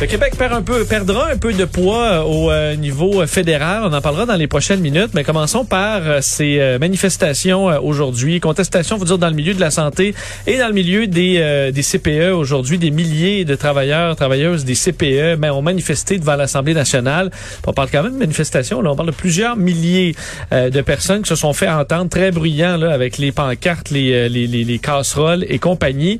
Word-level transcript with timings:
Le 0.00 0.06
Québec 0.06 0.34
perd 0.38 0.54
un 0.54 0.62
peu, 0.62 0.86
perdra 0.86 1.30
un 1.30 1.36
peu 1.36 1.52
de 1.52 1.66
poids 1.66 2.04
euh, 2.04 2.22
au 2.22 2.50
euh, 2.50 2.74
niveau 2.74 3.20
euh, 3.20 3.26
fédéral. 3.26 3.82
On 3.84 3.92
en 3.92 4.00
parlera 4.00 4.24
dans 4.24 4.34
les 4.34 4.46
prochaines 4.46 4.80
minutes, 4.80 5.10
mais 5.12 5.24
commençons 5.24 5.66
par 5.66 6.22
ces 6.22 6.78
manifestations 6.80 7.66
aujourd'hui. 7.66 8.40
Contestation, 8.40 8.98
faut 8.98 9.04
dire, 9.04 9.18
dans 9.18 9.28
le 9.28 9.34
milieu 9.34 9.52
de 9.52 9.60
la 9.60 9.70
santé 9.70 10.14
et 10.46 10.56
dans 10.56 10.68
le 10.68 10.72
milieu 10.72 11.06
des, 11.06 11.70
des 11.72 11.82
CPE 11.82 12.32
aujourd'hui. 12.32 12.78
Des 12.78 12.90
milliers 12.90 13.44
de 13.44 13.54
travailleurs, 13.54 14.16
travailleuses 14.16 14.64
des 14.64 14.74
CPE 14.74 15.38
mais 15.38 15.50
ont 15.50 15.60
manifesté 15.60 16.18
devant 16.18 16.36
l'Assemblée 16.36 16.72
nationale. 16.72 17.30
On 17.66 17.74
parle 17.74 17.90
quand 17.90 18.02
même 18.02 18.14
de 18.14 18.18
manifestation. 18.18 18.80
Là, 18.80 18.92
on 18.92 18.96
parle 18.96 19.10
de 19.10 19.14
plusieurs 19.14 19.56
milliers 19.56 20.14
de 20.50 20.80
personnes 20.80 21.22
qui 21.22 21.28
se 21.28 21.34
sont 21.34 21.52
fait 21.52 21.68
entendre 21.68 22.08
très 22.08 22.30
bruyants 22.30 22.78
là, 22.78 22.92
avec 22.92 23.18
les 23.18 23.32
pancartes, 23.32 23.90
les, 23.90 24.28
les, 24.30 24.46
les, 24.46 24.64
les 24.64 24.78
casseroles 24.78 25.44
et 25.48 25.58
compagnie. 25.58 26.18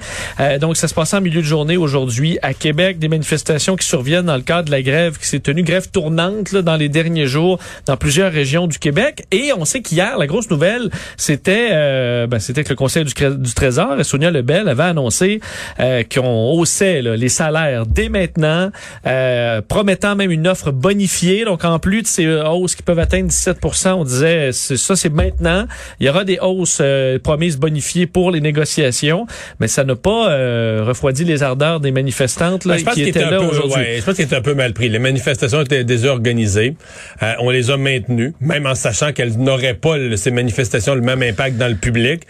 donc, 0.60 0.76
ça 0.76 0.86
se 0.86 0.94
passe 0.94 1.14
en 1.14 1.22
milieu 1.22 1.40
de 1.40 1.46
journée 1.46 1.78
aujourd'hui 1.78 2.38
à 2.42 2.52
Québec. 2.52 2.98
Des 2.98 3.08
manifestations 3.08 3.69
qui 3.76 3.86
surviennent 3.86 4.26
dans 4.26 4.36
le 4.36 4.42
cadre 4.42 4.66
de 4.66 4.70
la 4.70 4.82
grève 4.82 5.18
qui 5.18 5.26
s'est 5.26 5.40
tenue, 5.40 5.62
grève 5.62 5.90
tournante 5.90 6.52
là, 6.52 6.62
dans 6.62 6.76
les 6.76 6.88
derniers 6.88 7.26
jours 7.26 7.58
dans 7.86 7.96
plusieurs 7.96 8.32
régions 8.32 8.66
du 8.66 8.78
Québec. 8.78 9.24
Et 9.30 9.52
on 9.56 9.64
sait 9.64 9.82
qu'hier, 9.82 10.18
la 10.18 10.26
grosse 10.26 10.50
nouvelle, 10.50 10.90
c'était 11.16 11.70
euh, 11.72 12.26
ben, 12.26 12.38
c'était 12.38 12.64
que 12.64 12.70
le 12.70 12.76
Conseil 12.76 13.04
du, 13.04 13.12
du 13.14 13.54
Trésor, 13.54 13.98
et 13.98 14.04
Sonia 14.04 14.30
Lebel, 14.30 14.68
avait 14.68 14.82
annoncé 14.84 15.40
euh, 15.78 16.02
qu'on 16.02 16.52
haussait 16.52 17.02
les 17.02 17.28
salaires 17.28 17.86
dès 17.86 18.08
maintenant, 18.08 18.70
euh, 19.06 19.60
promettant 19.66 20.16
même 20.16 20.30
une 20.30 20.46
offre 20.46 20.70
bonifiée. 20.70 21.44
Donc, 21.44 21.64
en 21.64 21.78
plus 21.78 22.02
de 22.02 22.06
ces 22.06 22.26
hausses 22.26 22.74
qui 22.74 22.82
peuvent 22.82 22.98
atteindre 22.98 23.28
17 23.28 23.58
on 23.86 24.04
disait, 24.04 24.52
ça, 24.52 24.96
c'est 24.96 25.12
maintenant. 25.12 25.66
Il 25.98 26.06
y 26.06 26.10
aura 26.10 26.24
des 26.24 26.38
hausses 26.40 26.78
euh, 26.80 27.18
promises 27.18 27.58
bonifiées 27.58 28.06
pour 28.06 28.30
les 28.30 28.40
négociations, 28.40 29.26
mais 29.58 29.68
ça 29.68 29.84
n'a 29.84 29.96
pas 29.96 30.30
euh, 30.30 30.84
refroidi 30.86 31.24
les 31.24 31.42
ardeurs 31.42 31.80
des 31.80 31.92
manifestantes 31.92 32.64
là, 32.64 32.76
ben, 32.84 32.92
qui 32.92 33.02
étaient 33.02 33.30
là 33.30 33.40
aujourd'hui. 33.40 33.59
Ouais, 33.66 33.96
je 33.98 34.04
pense 34.04 34.14
qu'il 34.14 34.24
était 34.24 34.36
un 34.36 34.42
peu 34.42 34.54
mal 34.54 34.72
pris. 34.72 34.88
Les 34.88 34.98
manifestations 34.98 35.62
étaient 35.62 35.84
désorganisées. 35.84 36.76
Euh, 37.22 37.34
on 37.40 37.50
les 37.50 37.70
a 37.70 37.76
maintenues, 37.76 38.34
même 38.40 38.66
en 38.66 38.74
sachant 38.74 39.12
qu'elles 39.12 39.36
n'auraient 39.38 39.74
pas, 39.74 39.96
ces 40.16 40.30
manifestations, 40.30 40.94
le 40.94 41.00
même 41.00 41.22
impact 41.22 41.56
dans 41.56 41.68
le 41.68 41.76
public. 41.76 42.22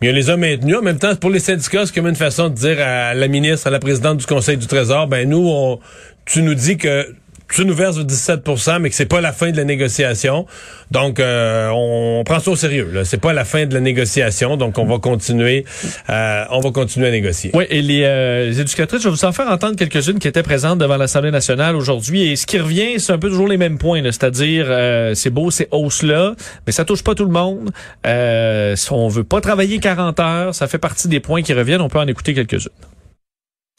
Mais 0.00 0.10
on 0.10 0.12
les 0.12 0.28
a 0.28 0.36
maintenues. 0.36 0.76
En 0.76 0.82
même 0.82 0.98
temps, 0.98 1.14
pour 1.16 1.30
les 1.30 1.38
syndicats, 1.38 1.86
c'est 1.86 1.94
comme 1.94 2.06
une 2.06 2.16
façon 2.16 2.48
de 2.48 2.54
dire 2.54 2.78
à 2.80 3.14
la 3.14 3.28
ministre, 3.28 3.66
à 3.66 3.70
la 3.70 3.78
présidente 3.78 4.18
du 4.18 4.26
Conseil 4.26 4.56
du 4.56 4.66
Trésor, 4.66 5.06
ben 5.06 5.28
nous, 5.28 5.48
on, 5.48 5.78
tu 6.26 6.42
nous 6.42 6.54
dis 6.54 6.76
que 6.76 7.06
tu 7.48 7.64
nous 7.64 7.74
verses 7.74 7.98
17 7.98 8.42
mais 8.80 8.90
que 8.90 8.96
c'est 8.96 9.06
pas 9.06 9.20
la 9.20 9.32
fin 9.32 9.50
de 9.50 9.56
la 9.56 9.64
négociation. 9.64 10.46
Donc, 10.90 11.20
euh, 11.20 11.68
on 11.72 12.22
prend 12.24 12.40
ça 12.40 12.50
au 12.50 12.56
sérieux. 12.56 12.90
Là. 12.92 13.04
C'est 13.04 13.20
pas 13.20 13.32
la 13.32 13.44
fin 13.44 13.66
de 13.66 13.74
la 13.74 13.80
négociation. 13.80 14.56
Donc, 14.56 14.78
on 14.78 14.84
va 14.84 14.98
continuer, 14.98 15.64
euh, 16.10 16.44
on 16.50 16.60
va 16.60 16.70
continuer 16.70 17.08
à 17.08 17.10
négocier. 17.10 17.50
Oui, 17.54 17.64
et 17.70 17.82
les, 17.82 18.02
euh, 18.04 18.46
les, 18.46 18.60
éducatrices, 18.60 19.02
je 19.02 19.08
vais 19.08 19.14
vous 19.14 19.24
en 19.24 19.32
faire 19.32 19.48
entendre 19.48 19.76
quelques-unes 19.76 20.18
qui 20.18 20.28
étaient 20.28 20.42
présentes 20.42 20.78
devant 20.78 20.96
l'Assemblée 20.96 21.30
nationale 21.30 21.76
aujourd'hui. 21.76 22.30
Et 22.30 22.36
ce 22.36 22.46
qui 22.46 22.58
revient, 22.58 22.98
c'est 22.98 23.12
un 23.12 23.18
peu 23.18 23.28
toujours 23.28 23.48
les 23.48 23.56
mêmes 23.56 23.78
points. 23.78 24.02
C'est-à-dire, 24.04 24.66
c'est 25.14 25.30
beau 25.30 25.50
ces 25.50 25.68
hausses-là, 25.70 26.34
mais 26.66 26.72
ça 26.72 26.84
touche 26.84 27.02
pas 27.02 27.14
tout 27.14 27.24
le 27.24 27.32
monde. 27.32 27.70
on 28.04 29.08
veut 29.08 29.24
pas 29.24 29.40
travailler 29.40 29.78
40 29.78 30.20
heures, 30.20 30.54
ça 30.54 30.66
fait 30.66 30.78
partie 30.78 31.08
des 31.08 31.20
points 31.20 31.42
qui 31.42 31.52
reviennent. 31.52 31.80
On 31.80 31.88
peut 31.88 31.98
en 31.98 32.06
écouter 32.06 32.34
quelques-unes. 32.34 32.70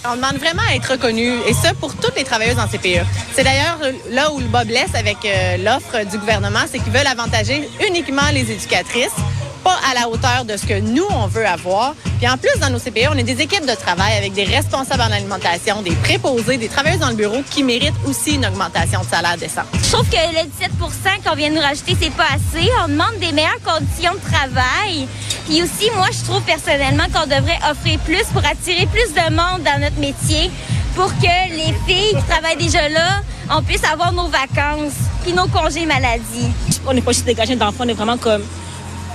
On 0.06 0.16
demande 0.16 0.38
vraiment 0.38 0.62
à 0.70 0.76
être 0.76 0.92
reconnu, 0.92 1.28
et 1.48 1.54
ça 1.54 1.74
pour 1.74 1.96
toutes 1.96 2.16
les 2.16 2.24
travailleuses 2.24 2.60
en 2.60 2.68
CPE. 2.68 3.04
C'est 3.34 3.44
d'ailleurs 3.44 3.80
là 4.12 4.32
où 4.32 4.40
le 4.40 4.46
bas 4.46 4.64
blesse 4.64 4.94
avec 4.94 5.18
euh, 5.26 5.58
l'offre 5.58 6.06
du 6.06 6.20
gouvernement, 6.20 6.60
c'est 6.68 6.78
qu'ils 6.78 6.94
veulent 6.94 7.08
avantager 7.08 7.68
uniquement 7.86 8.30
les 8.32 8.52
éducatrices 8.52 9.16
pas 9.58 9.78
à 9.90 9.94
la 9.94 10.10
hauteur 10.10 10.46
de 10.46 10.58
ce 10.58 10.66
que 10.66 10.80
nous, 10.80 11.06
on 11.10 11.28
veut 11.28 11.46
avoir. 11.46 11.96
Puis 12.18 12.28
en 12.28 12.38
plus, 12.38 12.52
dans 12.60 12.70
nos 12.70 12.80
CPE, 12.80 13.10
on 13.14 13.20
a 13.20 13.24
des 13.24 13.42
équipes 13.42 13.66
de 13.66 13.76
travail 13.76 14.18
avec 14.18 14.34
des 14.34 14.44
responsables 14.44 15.02
en 15.02 15.12
alimentation, 15.12 15.82
des 15.82 15.96
préposés, 15.96 16.58
des 16.58 16.68
travailleuses 16.68 17.00
dans 17.00 17.10
le 17.10 17.16
bureau 17.16 17.42
qui 17.50 17.64
méritent 17.64 17.94
aussi 18.06 18.36
une 18.36 18.46
augmentation 18.46 19.02
de 19.02 19.06
salaire 19.06 19.38
décente. 19.38 19.66
Je 19.74 19.92
trouve 19.92 20.08
que 20.10 20.16
le 20.16 20.48
17% 20.48 21.24
qu'on 21.26 21.36
vient 21.36 21.50
de 21.50 21.56
nous 21.56 21.62
rajouter, 21.62 21.96
c'est 22.00 22.14
pas 22.14 22.26
assez. 22.26 22.70
On 22.84 22.88
demande 22.88 23.18
des 23.20 23.32
meilleures 23.32 23.62
conditions 23.64 24.14
de 24.14 24.32
travail. 24.32 25.08
Puis 25.48 25.62
aussi, 25.62 25.90
moi, 25.96 26.08
je 26.12 26.26
trouve 26.26 26.42
personnellement 26.42 27.06
qu'on 27.14 27.28
devrait 27.28 27.60
offrir 27.70 28.00
plus 28.00 28.24
pour 28.34 28.46
attirer 28.46 28.88
plus 28.88 29.14
de 29.14 29.30
monde 29.34 29.64
dans 29.64 29.80
notre 29.80 30.00
métier 30.00 30.52
pour 30.96 31.14
que 31.20 31.56
les 31.56 31.74
filles 31.86 32.16
qui 32.16 32.24
travaillent 32.28 32.58
déjà 32.58 32.90
là, 32.90 33.22
on 33.52 33.62
puisse 33.62 33.84
avoir 33.84 34.12
nos 34.14 34.28
vacances 34.28 34.98
puis 35.24 35.32
nos 35.32 35.48
congés 35.48 35.86
maladie. 35.86 36.50
On 36.88 36.94
n'est 36.94 37.02
pas 37.02 37.12
juste 37.12 37.26
dégagé 37.26 37.56
d'enfants, 37.56 37.84
on 37.86 37.88
est 37.88 37.94
vraiment 37.94 38.18
comme 38.18 38.42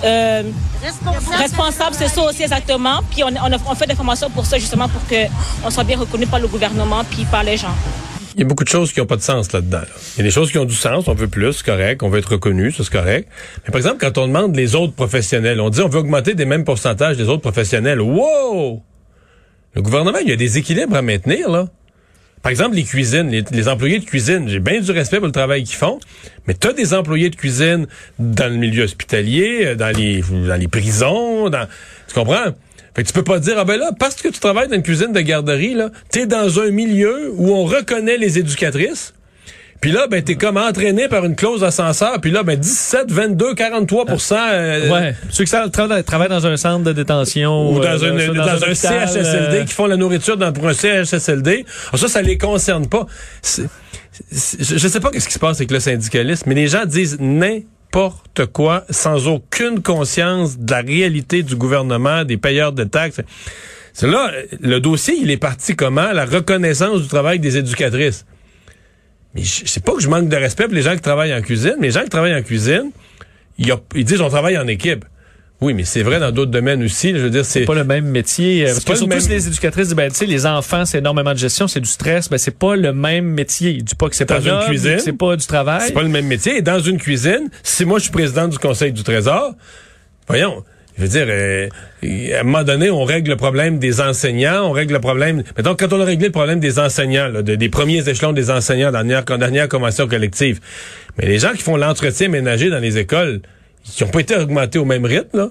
euh, 0.05 0.43
responsable, 1.39 1.95
c'est 1.97 2.09
ça 2.09 2.23
aussi 2.23 2.43
exactement. 2.43 3.01
Puis 3.11 3.23
on, 3.25 3.29
on, 3.29 3.75
fait 3.75 3.87
des 3.87 3.95
formations 3.95 4.31
pour 4.31 4.47
ça, 4.47 4.59
justement, 4.59 4.89
pour 4.89 5.03
qu'on 5.07 5.71
soit 5.71 5.85
bien 5.85 5.99
reconnu 5.99 6.27
par 6.27 6.41
le 6.41 6.49
gouvernement 6.49 7.05
puis 7.05 7.25
par 7.25 7.43
les 7.45 7.57
gens. 7.57 7.75
Il 8.35 8.41
y 8.41 8.43
a 8.45 8.47
beaucoup 8.47 8.65
de 8.65 8.69
choses 8.69 8.93
qui 8.93 9.01
n'ont 9.01 9.07
pas 9.07 9.17
de 9.17 9.23
sens 9.23 9.53
là-dedans. 9.53 9.83
Il 10.15 10.19
y 10.19 10.21
a 10.21 10.25
des 10.25 10.31
choses 10.31 10.51
qui 10.51 10.59
ont 10.59 10.65
du 10.65 10.75
sens, 10.75 11.07
on 11.07 11.15
veut 11.15 11.29
plus, 11.29 11.53
c'est 11.53 11.67
correct, 11.67 12.03
on 12.03 12.09
veut 12.09 12.19
être 12.19 12.33
reconnu, 12.33 12.73
c'est 12.73 12.89
correct. 12.89 13.29
Mais 13.65 13.71
par 13.71 13.77
exemple, 13.77 13.99
quand 14.01 14.17
on 14.19 14.27
demande 14.27 14.57
les 14.57 14.75
autres 14.75 14.95
professionnels, 14.95 15.61
on 15.61 15.69
dit 15.69 15.83
on 15.83 15.89
veut 15.89 15.99
augmenter 15.99 16.35
des 16.35 16.47
mêmes 16.47 16.65
pourcentages 16.65 17.19
des 17.19 17.29
autres 17.29 17.43
professionnels. 17.43 18.01
Wow! 18.01 18.83
Le 19.75 19.83
gouvernement, 19.83 20.19
il 20.19 20.29
y 20.29 20.33
a 20.33 20.37
des 20.37 20.59
équilibres 20.59 20.97
à 20.97 21.03
maintenir, 21.03 21.51
là. 21.51 21.69
Par 22.43 22.51
exemple, 22.51 22.75
les 22.75 22.83
cuisines, 22.83 23.31
les, 23.31 23.69
employés 23.69 24.01
de 24.01 24.05
cuisine, 24.05 24.49
j'ai 24.49 24.59
bien 24.59 24.81
du 24.81 24.91
respect 24.91 25.19
pour 25.19 25.27
le 25.27 25.33
travail 25.33 25.63
qu'ils 25.63 25.77
font, 25.77 26.01
mais 26.47 26.55
tu 26.55 26.67
as 26.67 26.73
des 26.73 26.93
employés 26.93 27.31
de 27.31 27.37
cuisine 27.37 27.87
dans 28.19 28.53
le 28.53 28.59
milieu 28.59 28.83
hospitalier, 28.83 29.67
euh, 29.67 29.75
dans 29.77 29.97
les, 29.97 30.23
dans 30.23 30.59
les 30.59 30.69
prisons, 30.69 31.49
dans, 31.51 31.69
tu 32.09 32.15
comprends? 32.15 32.53
Fait 32.95 33.05
que 33.05 33.09
tu 33.09 33.15
peux 33.15 33.23
pas 33.23 33.39
dire, 33.39 33.55
ah 33.59 33.65
ben 33.65 33.79
là, 33.79 33.93
parce 33.97 34.17
que 34.17 34.29
tu 34.29 34.41
travailles 34.41 34.69
dans 34.69 34.75
une 34.75 34.83
cuisine 34.83 35.13
de 35.13 35.21
garderie, 35.21 35.75
là, 35.75 35.91
t'es 36.11 36.27
dans 36.27 36.61
un 36.61 36.71
milieu 36.71 37.33
où 37.37 37.51
on 37.53 37.65
reconnaît 37.65 38.19
les 38.19 38.39
éducatrices, 38.39 39.15
puis 39.83 39.91
là, 39.91 40.07
ben, 40.07 40.23
t'es 40.23 40.37
comme 40.37 40.59
entraîné 40.59 41.09
par 41.09 41.25
une 41.25 41.35
clause 41.35 41.63
d'ascenseur. 41.63 42.21
Puis 42.21 42.31
là, 42.31 42.45
ben, 42.45 42.57
17, 42.57 43.11
22, 43.11 43.55
43 43.57 44.05
euh, 44.31 44.89
Ouais. 44.89 45.17
Ceux 45.29 45.43
qui 45.43 45.51
travaillent 45.51 46.29
dans 46.29 46.47
un 46.47 46.57
centre 46.57 46.85
de 46.85 46.93
détention. 46.93 47.73
Ou 47.73 47.81
dans, 47.81 48.01
euh, 48.01 48.31
un, 48.31 48.33
dans, 48.33 48.65
un, 48.65 48.75
CHSLD, 48.75 49.57
euh, 49.57 49.65
qui 49.65 49.75
font 49.75 49.87
la 49.87 49.97
nourriture 49.97 50.37
dans, 50.37 50.53
pour 50.53 50.69
un 50.69 50.73
CHSLD. 50.73 51.67
ça, 51.95 52.07
ça 52.07 52.23
les 52.23 52.39
concerne 52.39 52.87
pas. 52.87 53.07
je 53.43 54.89
sais 54.89 55.01
pas 55.01 55.11
qu'est-ce 55.11 55.27
qui 55.27 55.35
se 55.35 55.41
passe 55.41 55.57
avec 55.57 55.73
le 55.73 55.81
syndicalisme, 55.81 56.45
mais 56.47 56.55
les 56.55 56.69
gens 56.69 56.85
disent 56.87 57.19
n'importe 57.19 58.47
quoi 58.53 58.85
sans 58.89 59.27
aucune 59.27 59.83
conscience 59.83 60.61
de 60.61 60.71
la 60.71 60.83
réalité 60.83 61.43
du 61.43 61.57
gouvernement, 61.57 62.23
des 62.23 62.37
payeurs 62.37 62.73
de 62.73 62.85
taxes. 62.85 63.21
C'est 63.93 64.07
là, 64.07 64.31
le 64.61 64.79
dossier, 64.79 65.17
il 65.21 65.33
est 65.33 65.39
parti 65.39 65.75
comment? 65.75 66.13
La 66.13 66.25
reconnaissance 66.25 67.03
du 67.03 67.09
travail 67.09 67.41
des 67.41 67.57
éducatrices. 67.57 68.27
Mais 69.35 69.43
je 69.43 69.67
sais 69.67 69.81
pas 69.81 69.95
que 69.95 70.01
je 70.01 70.09
manque 70.09 70.29
de 70.29 70.37
respect 70.37 70.65
pour 70.65 70.75
les 70.75 70.83
gens 70.83 70.95
qui 70.95 71.01
travaillent 71.01 71.35
en 71.35 71.41
cuisine, 71.41 71.77
mais 71.81 71.89
les 71.89 71.93
gens 71.93 72.03
qui 72.03 72.11
travaillent 72.11 72.35
en 72.35 72.43
cuisine, 72.43 72.91
ils, 73.59 74.05
disent 74.05 74.21
on 74.21 74.29
travaille 74.29 74.59
en 74.59 74.67
équipe. 74.67 75.05
Oui, 75.61 75.75
mais 75.75 75.85
c'est 75.85 76.03
vrai 76.03 76.19
dans 76.19 76.33
d'autres 76.33 76.51
domaines 76.51 76.83
aussi. 76.83 77.13
Je 77.13 77.19
veux 77.19 77.31
dire, 77.31 77.45
c'est 77.45 77.65
pas 77.65 77.77
le 77.77 77.85
même 77.85 78.07
métier. 78.07 78.65
Parce 78.65 78.85
que 78.85 78.95
surtout 78.97 79.29
les 79.29 79.47
éducatrices 79.47 79.87
disent, 79.89 79.97
ben, 79.97 80.11
tu 80.11 80.17
sais, 80.17 80.27
les 80.27 80.45
enfants, 80.45 80.85
c'est 80.85 80.99
énormément 80.99 81.33
de 81.33 81.39
gestion, 81.39 81.69
c'est 81.69 81.81
du 81.81 81.89
stress. 81.89 82.29
Ben, 82.29 82.37
c'est 82.37 82.59
pas 82.59 82.75
le 82.75 82.93
même 82.93 83.27
métier. 83.27 83.75
Dis 83.75 83.95
pas 83.95 84.09
que 84.09 84.17
c'est 84.17 84.27
pas 84.27 84.41
une 84.41 84.67
cuisine, 84.67 84.99
c'est 84.99 85.13
pas 85.13 85.37
du 85.37 85.47
travail. 85.47 85.83
C'est 85.87 85.93
pas 85.93 86.03
le 86.03 86.09
même 86.09 86.27
métier. 86.27 86.57
Et 86.57 86.63
dans 86.63 86.81
une 86.81 86.99
cuisine, 86.99 87.49
si 87.63 87.85
moi 87.85 87.99
je 87.99 88.05
suis 88.05 88.13
président 88.13 88.49
du 88.49 88.59
Conseil 88.59 88.93
du 88.93 89.05
Trésor, 89.05 89.55
voyons, 90.27 90.65
je 90.97 91.03
veux 91.03 91.09
dire, 91.09 91.27
euh, 91.29 91.69
à 92.35 92.41
un 92.41 92.43
moment 92.43 92.65
donné, 92.65 92.91
on 92.91 93.05
règle 93.05 93.31
le 93.31 93.37
problème 93.37 93.79
des 93.79 94.01
enseignants, 94.01 94.69
on 94.69 94.73
règle 94.73 94.95
le 94.95 95.01
problème... 95.01 95.43
Mettons, 95.57 95.75
quand 95.75 95.93
on 95.93 96.01
a 96.01 96.05
réglé 96.05 96.27
le 96.27 96.33
problème 96.33 96.61
des 96.61 96.79
enseignants, 96.79 97.31
des 97.43 97.69
premiers 97.69 98.09
échelons 98.09 98.33
des 98.33 98.51
enseignants 98.51 98.93
dans 98.93 99.07
la 99.07 99.23
dernière, 99.39 99.69
convention 99.69 100.07
collective, 100.07 100.61
mais 101.17 101.27
les 101.27 101.39
gens 101.39 101.53
qui 101.53 101.63
font 101.63 101.77
l'entretien 101.77 102.29
ménager 102.29 102.69
dans 102.69 102.79
les 102.79 102.99
écoles, 102.99 103.41
qui 103.85 104.05
n'ont 104.05 104.11
pas 104.11 104.21
été 104.21 104.37
augmentés 104.37 104.79
au 104.79 104.85
même 104.85 105.05
rythme, 105.05 105.37
là, 105.37 105.49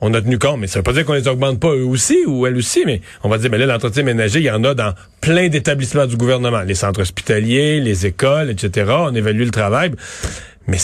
on 0.00 0.14
a 0.14 0.20
tenu 0.20 0.38
compte, 0.38 0.58
mais 0.58 0.66
ça 0.66 0.78
veut 0.78 0.82
pas 0.82 0.92
dire 0.92 1.04
qu'on 1.04 1.12
les 1.12 1.28
augmente 1.28 1.60
pas 1.60 1.74
eux 1.74 1.84
aussi 1.84 2.18
ou 2.26 2.46
elles 2.46 2.56
aussi, 2.56 2.84
mais 2.86 3.02
on 3.22 3.28
va 3.28 3.38
dire, 3.38 3.50
mais 3.50 3.58
là, 3.58 3.66
l'entretien 3.66 4.02
ménager, 4.02 4.40
il 4.40 4.46
y 4.46 4.50
en 4.50 4.64
a 4.64 4.74
dans 4.74 4.94
plein 5.20 5.48
d'établissements 5.48 6.06
du 6.06 6.16
gouvernement, 6.16 6.62
les 6.62 6.74
centres 6.74 7.02
hospitaliers, 7.02 7.80
les 7.80 8.06
écoles, 8.06 8.50
etc. 8.50 8.90
On 8.98 9.14
évalue 9.14 9.42
le 9.42 9.50
travail. 9.50 9.92
Mais 10.66 10.78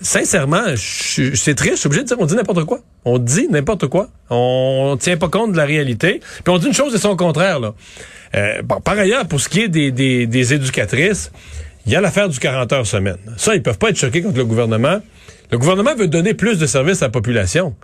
sincèrement, 0.00 0.64
c'est 0.76 1.54
triste, 1.54 1.74
je 1.74 1.80
suis 1.80 1.86
obligé 1.86 2.02
de 2.02 2.08
dire, 2.08 2.16
on 2.20 2.26
dit 2.26 2.34
n'importe 2.34 2.64
quoi. 2.64 2.80
On 3.04 3.18
dit 3.18 3.48
n'importe 3.48 3.86
quoi. 3.86 4.08
On 4.30 4.96
tient 4.98 5.16
pas 5.16 5.28
compte 5.28 5.52
de 5.52 5.56
la 5.56 5.64
réalité. 5.64 6.20
Puis 6.44 6.52
on 6.52 6.58
dit 6.58 6.66
une 6.66 6.74
chose 6.74 6.94
et 6.94 6.98
son 6.98 7.16
contraire, 7.16 7.60
là. 7.60 7.74
Euh, 8.34 8.62
par 8.62 8.98
ailleurs, 8.98 9.26
pour 9.26 9.40
ce 9.40 9.48
qui 9.48 9.62
est 9.62 9.68
des 9.68 10.54
éducatrices, 10.54 11.32
il 11.86 11.92
y 11.92 11.96
a 11.96 12.02
l'affaire 12.02 12.28
du 12.28 12.38
40 12.38 12.72
heures 12.74 12.86
semaine. 12.86 13.16
Ça, 13.38 13.54
ils 13.54 13.62
peuvent 13.62 13.78
pas 13.78 13.88
être 13.88 13.96
choqués 13.96 14.20
contre 14.20 14.36
le 14.36 14.44
gouvernement. 14.44 15.00
Le 15.50 15.58
gouvernement 15.58 15.94
veut 15.94 16.06
donner 16.06 16.34
plus 16.34 16.58
de 16.58 16.66
services 16.66 17.00
à 17.02 17.06
la 17.06 17.10
population. 17.10 17.74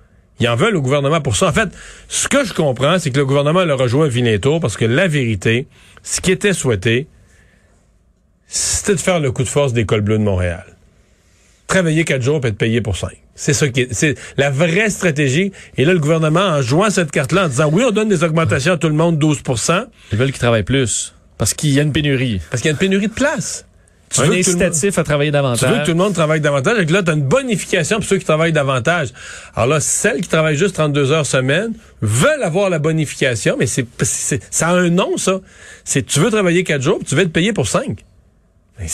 Ils 0.41 0.49
en 0.49 0.57
veulent 0.57 0.77
au 0.77 0.83
gouvernement 0.83 1.23
pour 1.23 1.37
ça. 1.37 1.49
En 1.49 1.53
fait, 1.53 1.71
ce 2.09 2.29
que 2.29 2.45
je 2.45 2.53
comprends, 2.53 2.99
c'est 2.99 3.11
que 3.11 3.17
le 3.17 3.25
gouvernement 3.25 3.65
leur 3.65 3.81
a 3.81 3.87
joué 3.87 4.05
un 4.05 4.11
vilain 4.11 4.37
tour 4.39 4.61
parce 4.61 4.77
que 4.77 4.85
la 4.85 5.09
vérité, 5.09 5.69
ce 6.03 6.21
qui 6.21 6.33
était 6.33 6.53
souhaité, 6.53 7.07
c'était 8.47 8.93
de 8.93 9.01
faire 9.01 9.21
le 9.21 9.33
coup 9.33 9.43
de 9.43 9.49
force 9.49 9.73
des 9.73 9.87
cols 9.87 10.03
bleus 10.03 10.19
de 10.19 10.25
Montréal. 10.25 10.74
Travailler 11.67 12.05
quatre 12.05 12.23
jours 12.23 12.41
et 12.45 12.49
être 12.49 12.59
payé 12.59 12.81
pour 12.81 12.97
cinq. 12.97 13.17
C'est 13.35 13.53
ça 13.55 13.69
qui 13.69 13.81
est, 13.81 13.93
c'est 13.93 14.15
la 14.37 14.51
vraie 14.51 14.91
stratégie. 14.91 15.51
Et 15.77 15.85
là, 15.85 15.93
le 15.93 15.99
gouvernement, 15.99 16.41
en 16.47 16.63
jouant 16.63 16.91
cette 16.91 17.11
carte-là, 17.11 17.47
en 17.47 17.49
disant 17.49 17.71
oui, 17.73 17.83
on 17.87 17.91
donne 17.91 18.09
des 18.09 18.23
augmentations 18.23 18.75
à 18.75 18.77
tout 18.77 18.89
le 18.89 18.95
monde, 18.95 19.19
12% 19.19 19.87
Ils 20.13 20.19
veulent 20.19 20.31
qu'ils 20.31 20.39
travaillent 20.39 20.63
plus. 20.63 21.15
Parce 21.39 21.53
qu'il 21.55 21.71
y 21.71 21.81
a 21.81 21.83
une 21.83 21.93
pénurie. 21.93 22.41
parce 22.51 22.61
qu'il 22.63 22.69
y 22.69 22.71
a 22.71 22.73
une 22.73 22.79
pénurie 22.79 23.09
de 23.09 23.13
place. 23.13 23.67
Tu 24.11 24.21
un 24.21 24.25
veux 24.27 24.37
que 24.37 24.43
tout 24.45 24.51
le 24.51 24.53
monde- 24.57 24.63
incitatif 24.63 24.99
à 24.99 25.03
travailler 25.03 25.31
Tu 25.33 25.37
veux 25.37 25.43
davantage. 25.43 25.81
que 25.81 25.85
tout 25.85 25.91
le 25.91 25.97
monde 25.97 26.13
travaille 26.15 26.41
davantage. 26.41 26.79
Et 26.79 26.87
que 26.87 26.93
là, 26.93 27.03
tu 27.03 27.11
as 27.11 27.15
une 27.15 27.23
bonification 27.25 27.97
pour 27.97 28.05
ceux 28.05 28.19
qui 28.19 28.25
travaillent 28.25 28.53
davantage. 28.53 29.09
Alors 29.57 29.67
là, 29.69 29.81
celles 29.81 30.21
qui 30.21 30.29
travaillent 30.29 30.57
juste 30.57 30.77
32 30.77 31.11
heures 31.11 31.27
semaine 31.27 31.73
veulent 32.03 32.43
avoir 32.45 32.71
la 32.71 32.79
bonification, 32.79 33.57
mais 33.59 33.67
c'est, 33.67 33.87
c'est- 34.03 34.41
ça 34.53 34.69
a 34.69 34.73
un 34.75 34.91
nom, 34.91 35.17
ça. 35.17 35.41
C'est 35.83 36.07
tu 36.07 36.21
veux 36.21 36.31
travailler 36.31 36.63
4 36.63 36.83
jours, 36.83 37.01
tu 37.05 37.17
veux 37.17 37.23
être 37.23 37.33
payé 37.33 37.53
pour 37.53 37.67
5. 37.67 38.05
Mais 38.79 38.87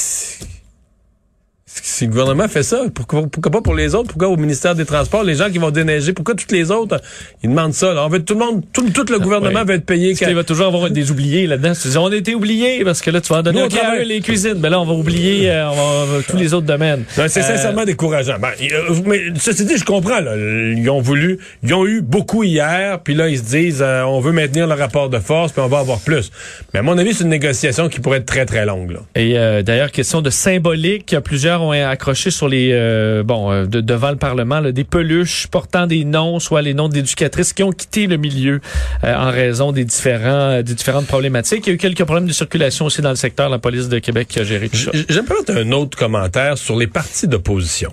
si 1.83 2.05
le 2.07 2.11
gouvernement 2.11 2.49
fait 2.49 2.63
ça, 2.63 2.83
pourquoi, 2.95 3.23
pourquoi 3.31 3.53
pas 3.53 3.61
pour 3.61 3.75
les 3.75 3.95
autres? 3.95 4.09
Pourquoi 4.09 4.29
au 4.29 4.37
ministère 4.37 4.75
des 4.75 4.85
Transports, 4.85 5.23
les 5.23 5.37
gens 5.37 5.51
qui 5.51 5.59
vont 5.59 5.71
déneiger, 5.71 6.13
pourquoi 6.13 6.35
toutes 6.35 6.51
les 6.53 6.71
autres, 6.71 7.01
ils 7.43 7.49
demandent 7.49 7.73
ça? 7.75 7.95
là? 7.95 8.05
On 8.05 8.09
veut 8.09 8.23
tout 8.23 8.35
le 8.35 8.41
monde, 8.41 8.63
tout, 8.73 8.89
tout 8.91 9.05
le 9.11 9.19
gouvernement 9.19 9.61
ouais. 9.61 9.65
va 9.65 9.75
être 9.75 9.87
payé. 9.87 10.11
Parce 10.11 10.21
qu'il 10.27 10.35
va 10.35 10.45
toujours 10.45 10.67
avoir 10.67 10.91
des 10.91 11.11
oubliés 11.11 11.47
là-dedans. 11.47 11.73
On 12.01 12.11
a 12.11 12.17
été 12.17 12.35
oubliés 12.35 12.83
parce 12.85 13.01
que 13.01 13.11
là, 13.11 13.21
tu 13.21 13.33
vas 13.33 13.39
en 13.39 13.43
donner 13.43 13.61
Nous, 13.63 13.67
eux, 13.69 14.03
les 14.05 14.21
cuisines. 14.21 14.55
Ben 14.55 14.69
là, 14.71 14.81
on 14.81 14.85
va 14.85 14.93
oublier 14.95 15.51
euh, 15.51 15.69
on 15.71 16.05
va- 16.07 16.23
tous 16.29 16.37
les 16.37 16.53
autres 16.55 16.67
domaines. 16.67 17.05
Non, 17.17 17.25
c'est 17.29 17.41
Euh, 17.41 17.57
sincèrement 17.57 17.85
décourageant. 17.85 18.39
Ben, 18.41 18.51
euh, 18.63 18.95
mais 19.07 19.21
ceci 19.39 19.65
dit, 19.65 19.77
je 19.79 19.85
comprends. 19.85 20.21
Là, 20.21 20.35
ils 20.37 20.89
ont 20.91 21.01
voulu, 21.01 21.39
ils 21.63 21.73
ont 21.73 21.87
eu 21.87 22.01
beaucoup 22.03 22.43
hier, 22.43 23.01
puis 23.01 23.15
là 23.15 23.29
ils 23.29 23.39
se 23.39 23.45
disent, 23.45 23.81
euh, 23.83 24.03
on 24.03 24.21
veut 24.21 24.33
maintenir 24.33 24.67
le 24.67 24.75
rapport 24.75 25.09
de 25.09 25.19
force, 25.19 25.53
puis 25.53 25.63
on 25.63 25.69
va 25.69 25.79
avoir 25.79 26.01
plus. 26.01 26.31
Mais 26.75 26.81
à 26.81 26.83
mon 26.83 26.99
avis, 26.99 27.15
c'est 27.15 27.25
une 27.25 27.31
négociation 27.31 27.89
qui 27.89 28.01
pourrait 28.01 28.19
être 28.19 28.27
très 28.27 28.45
très 28.45 28.67
longue. 28.67 28.91
Là. 28.91 29.01
Et 29.15 29.39
euh, 29.39 29.63
d'ailleurs, 29.63 29.93
question 29.93 30.21
de 30.21 30.31
symbolique, 30.31 31.15
plusieurs 31.25 31.60
ont 31.61 31.73
accroché 31.73 32.31
sur 32.31 32.49
les 32.49 32.71
euh, 32.73 33.23
bon 33.23 33.51
euh, 33.51 33.67
de- 33.67 33.81
devant 33.81 34.11
le 34.11 34.17
Parlement 34.17 34.61
là, 34.61 34.73
des 34.73 34.85
peluches 34.85 35.47
portant 35.47 35.87
des 35.87 36.05
noms, 36.05 36.39
soit 36.41 36.63
les 36.63 36.75
noms 36.75 36.89
d'éducatrices 36.89 37.53
qui 37.53 37.63
ont 37.63 37.73
quitté 37.73 38.07
le 38.07 38.17
milieu 38.17 38.61
euh, 39.05 39.15
en 39.15 39.31
raison 39.31 39.73
des 39.73 39.85
différents 39.85 40.63
des 40.63 40.75
différentes 40.75 41.07
problématiques. 41.07 41.67
Il 41.67 41.71
y 41.71 41.73
a 41.73 41.75
eu 41.75 41.79
quelques 41.79 42.05
problèmes 42.05 42.27
de 42.27 42.33
circulation 42.33 42.87
aussi 42.87 43.03
dans 43.03 43.11
le 43.11 43.17
secteur. 43.17 43.49
La 43.49 43.59
police 43.59 43.89
de 43.89 43.99
Québec 43.99 44.29
qui 44.29 44.39
a 44.41 44.45
géré 44.45 44.69
tout 44.69 44.77
ça. 44.77 44.91
J'aimerais 45.09 45.51
un 45.51 45.73
autre 45.73 45.97
commentaire 45.97 46.59
sur 46.59 46.77
les 46.77 46.87
partis 46.87 47.29
d'opposition. 47.29 47.93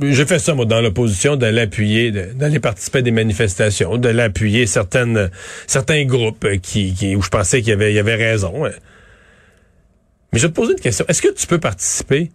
J'ai 0.00 0.24
fait 0.24 0.38
ça, 0.38 0.54
moi, 0.54 0.64
dans 0.64 0.80
l'opposition, 0.80 1.36
de 1.36 1.44
l'appuyer, 1.44 2.10
de- 2.10 2.32
d'aller 2.34 2.58
participer 2.58 3.00
à 3.00 3.02
des 3.02 3.10
manifestations, 3.10 3.98
de 3.98 4.08
l'appuyer 4.08 4.66
certaines, 4.66 5.28
certains 5.66 6.04
groupes 6.06 6.46
qui, 6.62 6.94
qui, 6.94 7.14
où 7.16 7.20
je 7.20 7.28
pensais 7.28 7.60
qu'il 7.60 7.68
y 7.68 7.72
avait, 7.74 7.92
il 7.92 7.96
y 7.96 7.98
avait 7.98 8.14
raison. 8.14 8.64
hein. 8.64 8.70
Mais 10.32 10.38
je 10.38 10.46
vais 10.46 10.50
te 10.52 10.56
poser 10.56 10.72
une 10.72 10.80
question. 10.80 11.04
Est-ce 11.06 11.20
que 11.22 11.32
tu 11.32 11.46
peux 11.46 11.58
participer 11.60 12.30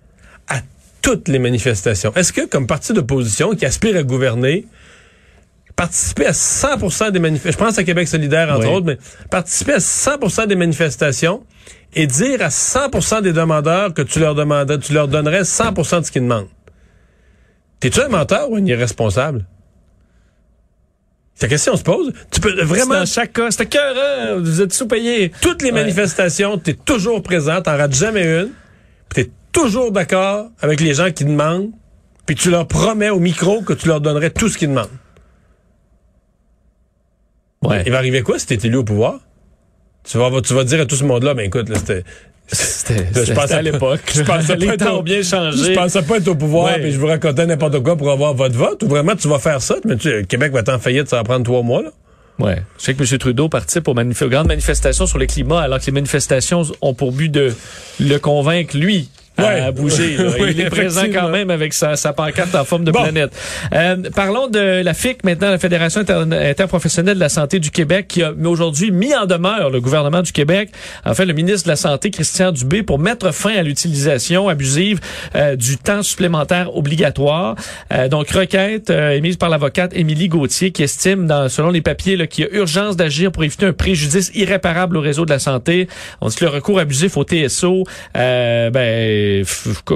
à 0.49 0.61
toutes 1.01 1.27
les 1.27 1.39
manifestations? 1.39 2.13
Est-ce 2.15 2.33
que, 2.33 2.45
comme 2.45 2.67
parti 2.67 2.93
d'opposition 2.93 3.51
qui 3.55 3.65
aspire 3.65 3.95
à 3.95 4.03
gouverner, 4.03 4.65
participer 5.75 6.25
à 6.25 6.31
100% 6.31 7.11
des 7.11 7.19
manifestations, 7.19 7.57
je 7.59 7.65
pense 7.65 7.77
à 7.77 7.83
Québec 7.85 8.07
solidaire, 8.07 8.49
entre 8.53 8.67
Oui. 8.67 8.73
autres, 8.73 8.85
mais 8.85 8.97
participer 9.29 9.73
à 9.73 9.77
100% 9.79 10.45
des 10.47 10.55
manifestations 10.55 11.45
et 11.95 12.05
dire 12.05 12.41
à 12.41 12.49
100% 12.49 13.21
des 13.21 13.31
demandeurs 13.33 13.93
que 13.93 14.01
tu 14.01 14.19
leur 14.19 14.35
demandais, 14.35 14.77
tu 14.79 14.91
leur 14.93 15.07
donnerais 15.07 15.43
100% 15.43 16.01
de 16.01 16.05
ce 16.05 16.11
qu'ils 16.11 16.23
demandent? 16.23 16.49
T'es-tu 17.79 18.01
un 18.01 18.09
menteur 18.09 18.51
ou 18.51 18.57
un 18.57 18.65
irresponsable? 18.65 19.45
C'est 21.35 21.45
la 21.45 21.49
question 21.51 21.77
se 21.77 21.83
pose. 21.83 22.11
Tu 22.31 22.41
peux 22.41 22.61
Vraiment, 22.63 22.95
dans 22.95 23.05
chaque 23.05 23.31
cas, 23.31 23.49
c'était 23.49 23.67
cœur, 23.67 24.37
vous 24.41 24.59
êtes 24.61 24.73
sous-payés. 24.73 25.31
toutes 25.39 25.61
les 25.61 25.71
Ouais. 25.71 25.81
manifestations, 25.83 26.57
t'es 26.57 26.73
toujours 26.73 27.23
présent, 27.23 27.61
t'en 27.61 27.77
rates 27.77 27.95
jamais 27.95 28.23
une, 28.41 28.49
t'es 29.13 29.29
toujours 29.51 29.91
d'accord 29.91 30.47
avec 30.61 30.79
les 30.79 30.93
gens 30.93 31.11
qui 31.11 31.25
demandent, 31.25 31.69
puis 32.25 32.35
tu 32.35 32.49
leur 32.51 32.67
promets 32.67 33.09
au 33.09 33.19
micro 33.19 33.61
que 33.61 33.73
tu 33.73 33.87
leur 33.87 34.01
donnerais 34.01 34.29
tout 34.29 34.49
ce 34.49 34.57
qu'ils 34.57 34.69
demandent. 34.69 34.87
Ouais. 37.63 37.83
Il 37.85 37.91
va 37.91 37.97
arriver 37.97 38.21
quoi 38.21 38.39
si 38.39 38.45
t'es 38.45 38.55
élu 38.67 38.77
au 38.77 38.83
pouvoir? 38.83 39.19
Tu 40.03 40.17
vas, 40.17 40.29
tu 40.41 40.53
vas 40.53 40.63
dire 40.63 40.79
à 40.81 40.85
tout 40.85 40.95
ce 40.95 41.03
monde-là, 41.03 41.33
ben 41.33 41.45
écoute, 41.45 41.69
là, 41.69 41.75
c'était... 41.77 42.03
C'était 42.51 43.25
Je 43.25 43.33
pensais 43.33 43.53
à 43.53 43.61
l'époque. 43.61 43.99
Je 44.15 44.23
pensais 44.23 44.57
pas 44.57 44.73
être 44.73 44.91
au- 44.91 45.03
bien 45.03 45.21
changé. 45.21 45.65
Je 45.65 45.71
pensais 45.73 46.01
pas 46.01 46.17
être 46.17 46.27
au 46.29 46.35
pouvoir 46.35 46.65
Ouais. 46.77 46.81
et 46.87 46.91
je 46.91 46.99
vous 46.99 47.05
racontais 47.05 47.45
n'importe 47.45 47.79
quoi 47.83 47.95
pour 47.95 48.09
avoir 48.09 48.33
votre 48.33 48.55
vote. 48.57 48.81
Ou 48.81 48.87
vraiment, 48.87 49.15
tu 49.15 49.27
vas 49.27 49.37
faire 49.37 49.61
ça? 49.61 49.75
Mais 49.85 49.97
tu, 49.97 50.25
Québec 50.25 50.51
va 50.51 50.61
être 50.61 50.69
en 50.73 50.79
faillite, 50.79 51.07
ça 51.09 51.17
va 51.17 51.23
prendre 51.23 51.43
trois 51.45 51.61
mois, 51.61 51.83
là. 51.83 51.91
Ouais. 52.39 52.63
Je 52.79 52.85
sais 52.85 52.95
que 52.95 53.03
M. 53.03 53.19
Trudeau 53.19 53.49
participe 53.49 53.87
aux, 53.87 53.93
manif- 53.93 54.23
aux 54.23 54.29
grandes 54.29 54.47
manifestations 54.47 55.05
sur 55.05 55.19
le 55.19 55.27
climat, 55.27 55.59
alors 55.61 55.79
que 55.79 55.85
les 55.85 55.91
manifestations 55.91 56.63
ont 56.81 56.93
pour 56.95 57.11
but 57.11 57.29
de 57.29 57.53
le 57.99 58.17
convaincre, 58.17 58.75
lui, 58.77 59.09
à 59.47 59.71
bouger. 59.71 60.17
là. 60.17 60.23
Oui, 60.39 60.49
Il 60.51 60.61
est 60.61 60.69
présent 60.69 61.03
quand 61.11 61.29
même 61.29 61.49
avec 61.49 61.73
sa, 61.73 61.95
sa 61.95 62.13
pancarte 62.13 62.53
en 62.55 62.63
forme 62.63 62.83
de 62.83 62.91
Bon. 62.91 63.01
planète. 63.03 63.31
Euh, 63.73 63.97
parlons 64.15 64.47
de 64.47 64.81
la 64.81 64.93
FIC 64.93 65.23
maintenant, 65.23 65.49
la 65.49 65.57
Fédération 65.59 66.01
inter- 66.01 66.25
interprofessionnelle 66.49 67.15
de 67.15 67.19
la 67.19 67.29
santé 67.29 67.59
du 67.59 67.71
Québec, 67.71 68.07
qui 68.07 68.23
a 68.23 68.31
aujourd'hui 68.45 68.91
mis 68.91 69.13
en 69.15 69.25
demeure 69.25 69.69
le 69.69 69.81
gouvernement 69.81 70.21
du 70.21 70.31
Québec, 70.31 70.69
en 71.05 71.13
fait 71.13 71.25
le 71.25 71.33
ministre 71.33 71.63
de 71.65 71.69
la 71.69 71.75
Santé, 71.75 72.11
Christian 72.11 72.51
Dubé, 72.51 72.83
pour 72.83 72.99
mettre 72.99 73.31
fin 73.33 73.55
à 73.55 73.63
l'utilisation 73.63 74.47
abusive 74.49 74.99
euh, 75.35 75.55
du 75.55 75.77
temps 75.77 76.03
supplémentaire 76.03 76.75
obligatoire. 76.75 77.55
Euh, 77.93 78.07
donc, 78.07 78.29
requête 78.31 78.89
euh, 78.89 79.11
émise 79.11 79.37
par 79.37 79.49
l'avocate 79.49 79.91
Émilie 79.95 80.27
Gauthier, 80.29 80.71
qui 80.71 80.83
estime, 80.83 81.27
dans, 81.27 81.49
selon 81.49 81.69
les 81.69 81.81
papiers, 81.81 82.17
qu'il 82.27 82.45
y 82.45 82.47
a 82.47 82.51
urgence 82.55 82.95
d'agir 82.97 83.31
pour 83.31 83.43
éviter 83.43 83.65
un 83.65 83.73
préjudice 83.73 84.31
irréparable 84.35 84.97
au 84.97 85.01
réseau 85.01 85.25
de 85.25 85.31
la 85.31 85.39
santé. 85.39 85.87
On 86.21 86.27
dit 86.29 86.35
que 86.35 86.45
le 86.45 86.51
recours 86.51 86.79
abusif 86.79 87.17
au 87.17 87.23
TSO, 87.23 87.83
euh, 88.17 88.69
ben, 88.69 88.79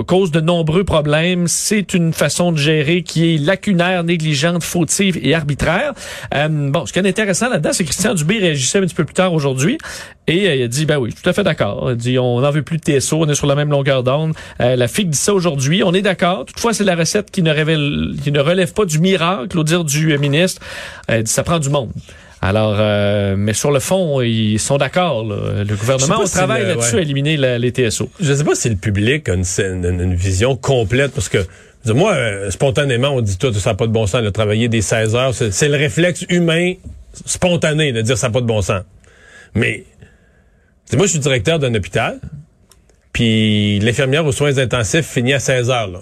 cause 0.07 0.31
de 0.31 0.41
nombreux 0.41 0.83
problèmes. 0.83 1.47
C'est 1.47 1.93
une 1.93 2.13
façon 2.13 2.51
de 2.51 2.57
gérer 2.57 3.03
qui 3.03 3.33
est 3.33 3.37
lacunaire, 3.37 4.03
négligente, 4.03 4.63
fautive 4.63 5.19
et 5.21 5.33
arbitraire. 5.33 5.93
Euh, 6.33 6.47
bon, 6.49 6.85
ce 6.85 6.93
qui 6.93 6.99
est 6.99 7.07
intéressant 7.07 7.49
là-dedans, 7.49 7.71
c'est 7.73 7.83
que 7.83 7.89
Christian 7.89 8.13
Dubé 8.13 8.39
réagissait 8.39 8.79
un 8.79 8.81
petit 8.81 8.95
peu 8.95 9.05
plus 9.05 9.13
tard 9.13 9.33
aujourd'hui 9.33 9.77
et 10.27 10.47
euh, 10.47 10.55
il 10.55 10.63
a 10.63 10.67
dit, 10.67 10.85
ben 10.85 10.97
oui, 10.97 11.13
tout 11.13 11.27
à 11.27 11.33
fait 11.33 11.43
d'accord. 11.43 11.91
Il 11.91 11.97
dit, 11.97 12.17
on 12.17 12.41
n'en 12.41 12.51
veut 12.51 12.61
plus 12.61 12.77
de 12.77 12.83
TSO, 12.83 13.17
on 13.21 13.27
est 13.27 13.35
sur 13.35 13.47
la 13.47 13.55
même 13.55 13.69
longueur 13.69 14.03
d'onde. 14.03 14.33
Euh, 14.61 14.75
la 14.75 14.87
FIC 14.87 15.09
dit 15.09 15.17
ça 15.17 15.33
aujourd'hui, 15.33 15.83
on 15.83 15.93
est 15.93 16.01
d'accord. 16.01 16.45
Toutefois, 16.45 16.73
c'est 16.73 16.83
la 16.83 16.95
recette 16.95 17.31
qui 17.31 17.41
ne 17.41 17.51
révèle, 17.51 18.15
qui 18.23 18.31
ne 18.31 18.39
relève 18.39 18.73
pas 18.73 18.85
du 18.85 18.99
miracle, 18.99 19.57
au 19.57 19.63
dire 19.63 19.83
du 19.83 20.13
euh, 20.13 20.17
ministre. 20.17 20.61
Il 21.09 21.23
dit, 21.23 21.31
ça 21.31 21.43
prend 21.43 21.59
du 21.59 21.69
monde. 21.69 21.91
Alors, 22.45 22.75
euh, 22.77 23.35
mais 23.37 23.53
sur 23.53 23.71
le 23.71 23.79
fond, 23.79 24.19
ils 24.21 24.59
sont 24.59 24.77
d'accord. 24.77 25.23
là. 25.25 25.63
Le 25.63 25.75
gouvernement, 25.75 26.17
on 26.21 26.25
si 26.25 26.33
travaille 26.33 26.63
le- 26.63 26.67
là-dessus 26.69 26.95
ouais. 26.95 26.99
à 26.99 27.01
éliminer 27.03 27.37
la- 27.37 27.57
les 27.57 27.71
TSO. 27.71 28.09
Je 28.19 28.33
sais 28.33 28.43
pas 28.43 28.53
si 28.53 28.69
le 28.69 28.75
public 28.75 29.29
a 29.29 29.33
une, 29.35 29.45
une- 29.59 30.01
une 30.01 30.13
vision 30.13 30.57
complète 30.57 31.13
parce 31.13 31.29
que 31.29 31.37
moi, 31.85 32.13
euh, 32.13 32.51
spontanément, 32.51 33.09
on 33.11 33.21
dit 33.21 33.37
tout, 33.37 33.53
ça 33.53 33.69
n'a 33.71 33.75
pas 33.75 33.87
de 33.87 33.93
bon 33.93 34.07
sens 34.07 34.21
de 34.23 34.29
travailler 34.29 34.67
des 34.67 34.81
16 34.81 35.15
heures. 35.15 35.33
C'est 35.33 35.69
le 35.69 35.77
réflexe 35.77 36.25
humain 36.27 36.73
spontané 37.25 37.93
de 37.93 38.01
dire 38.01 38.17
ça 38.17 38.27
n'a 38.27 38.33
pas 38.33 38.41
de 38.41 38.45
bon 38.45 38.61
sens. 38.61 38.81
Mais 39.55 39.85
moi, 40.93 41.05
je 41.05 41.11
suis 41.11 41.19
directeur 41.19 41.59
d'un 41.59 41.73
hôpital, 41.75 42.19
puis 43.13 43.79
l'infirmière 43.79 44.25
aux 44.25 44.31
soins 44.33 44.57
intensifs 44.57 45.05
finit 45.07 45.33
à 45.33 45.39
16 45.39 45.69
heures. 45.69 45.87
Là. 45.87 45.99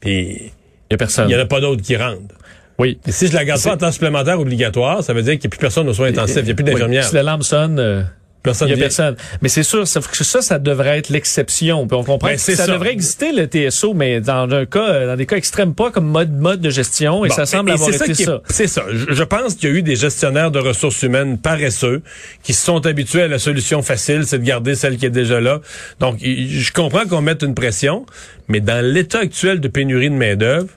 Puis 0.00 0.52
Il 0.90 0.92
y 0.92 0.94
a 0.94 0.96
personne. 0.96 1.28
il 1.28 1.34
n'y 1.34 1.40
en 1.40 1.44
a 1.44 1.46
pas 1.46 1.60
d'autres 1.60 1.82
qui 1.82 1.96
rentrent. 1.96 2.34
Oui. 2.78 2.98
Et 3.06 3.12
si 3.12 3.26
je 3.26 3.34
la 3.34 3.44
garde 3.44 3.62
pas 3.62 3.72
en 3.74 3.76
temps 3.76 3.92
supplémentaire 3.92 4.38
obligatoire, 4.40 5.02
ça 5.02 5.12
veut 5.12 5.22
dire 5.22 5.32
qu'il 5.32 5.42
n'y 5.42 5.46
a 5.48 5.50
plus 5.50 5.58
personne 5.58 5.88
aux 5.88 5.94
soins 5.94 6.08
intensifs, 6.08 6.38
il 6.38 6.44
n'y 6.44 6.50
a 6.52 6.54
plus 6.54 6.64
Oui. 6.64 6.72
d'infirmières. 6.72 7.04
Si 7.04 7.14
l'alarme 7.14 7.42
sonne, 7.42 7.78
euh, 7.80 8.02
Personne 8.40 8.68
il 8.68 8.70
y 8.70 8.74
a 8.74 8.76
vient. 8.76 8.84
personne. 8.84 9.16
Mais 9.42 9.48
c'est 9.48 9.64
sûr, 9.64 9.86
ça, 9.88 10.00
ça, 10.00 10.40
ça 10.42 10.58
devrait 10.60 10.96
être 10.98 11.08
l'exception. 11.08 11.88
Puis 11.88 11.96
on 11.96 12.04
comprend 12.04 12.28
Ben, 12.28 12.34
que 12.36 12.40
ça, 12.40 12.54
ça. 12.54 12.66
devrait 12.72 12.92
exister 12.92 13.32
le 13.32 13.46
TSO, 13.46 13.94
mais 13.94 14.20
dans 14.20 14.48
un 14.52 14.64
cas, 14.64 14.88
euh, 14.90 15.06
dans 15.08 15.16
des 15.16 15.26
cas 15.26 15.36
extrêmes, 15.36 15.74
pas 15.74 15.90
comme 15.90 16.06
mode 16.06 16.30
mode 16.32 16.60
de 16.60 16.70
gestion. 16.70 17.24
Et 17.24 17.28
Bon, 17.30 17.34
ça 17.34 17.46
semble 17.46 17.70
et 17.70 17.72
avoir 17.72 17.90
été 17.92 18.14
ça. 18.14 18.40
C'est 18.48 18.68
ça. 18.68 18.84
Je, 18.92 19.12
je 19.12 19.22
pense 19.24 19.54
qu'il 19.56 19.68
y 19.68 19.72
a 19.72 19.74
eu 19.74 19.82
des 19.82 19.96
gestionnaires 19.96 20.52
de 20.52 20.60
ressources 20.60 21.02
humaines 21.02 21.36
paresseux 21.36 22.00
qui 22.44 22.54
se 22.54 22.64
sont 22.64 22.86
habitués 22.86 23.22
à 23.22 23.28
la 23.28 23.40
solution 23.40 23.82
facile, 23.82 24.22
c'est 24.24 24.38
de 24.38 24.44
garder 24.44 24.76
celle 24.76 24.98
qui 24.98 25.06
est 25.06 25.10
déjà 25.10 25.40
là. 25.40 25.60
Donc, 25.98 26.18
je 26.22 26.72
comprends 26.72 27.06
qu'on 27.06 27.22
mette 27.22 27.42
une 27.42 27.54
pression, 27.56 28.06
mais 28.46 28.60
dans 28.60 28.82
l'état 28.84 29.18
actuel 29.18 29.58
de 29.58 29.66
pénurie 29.66 30.10
de 30.10 30.14
main-d'œuvre, 30.14 30.68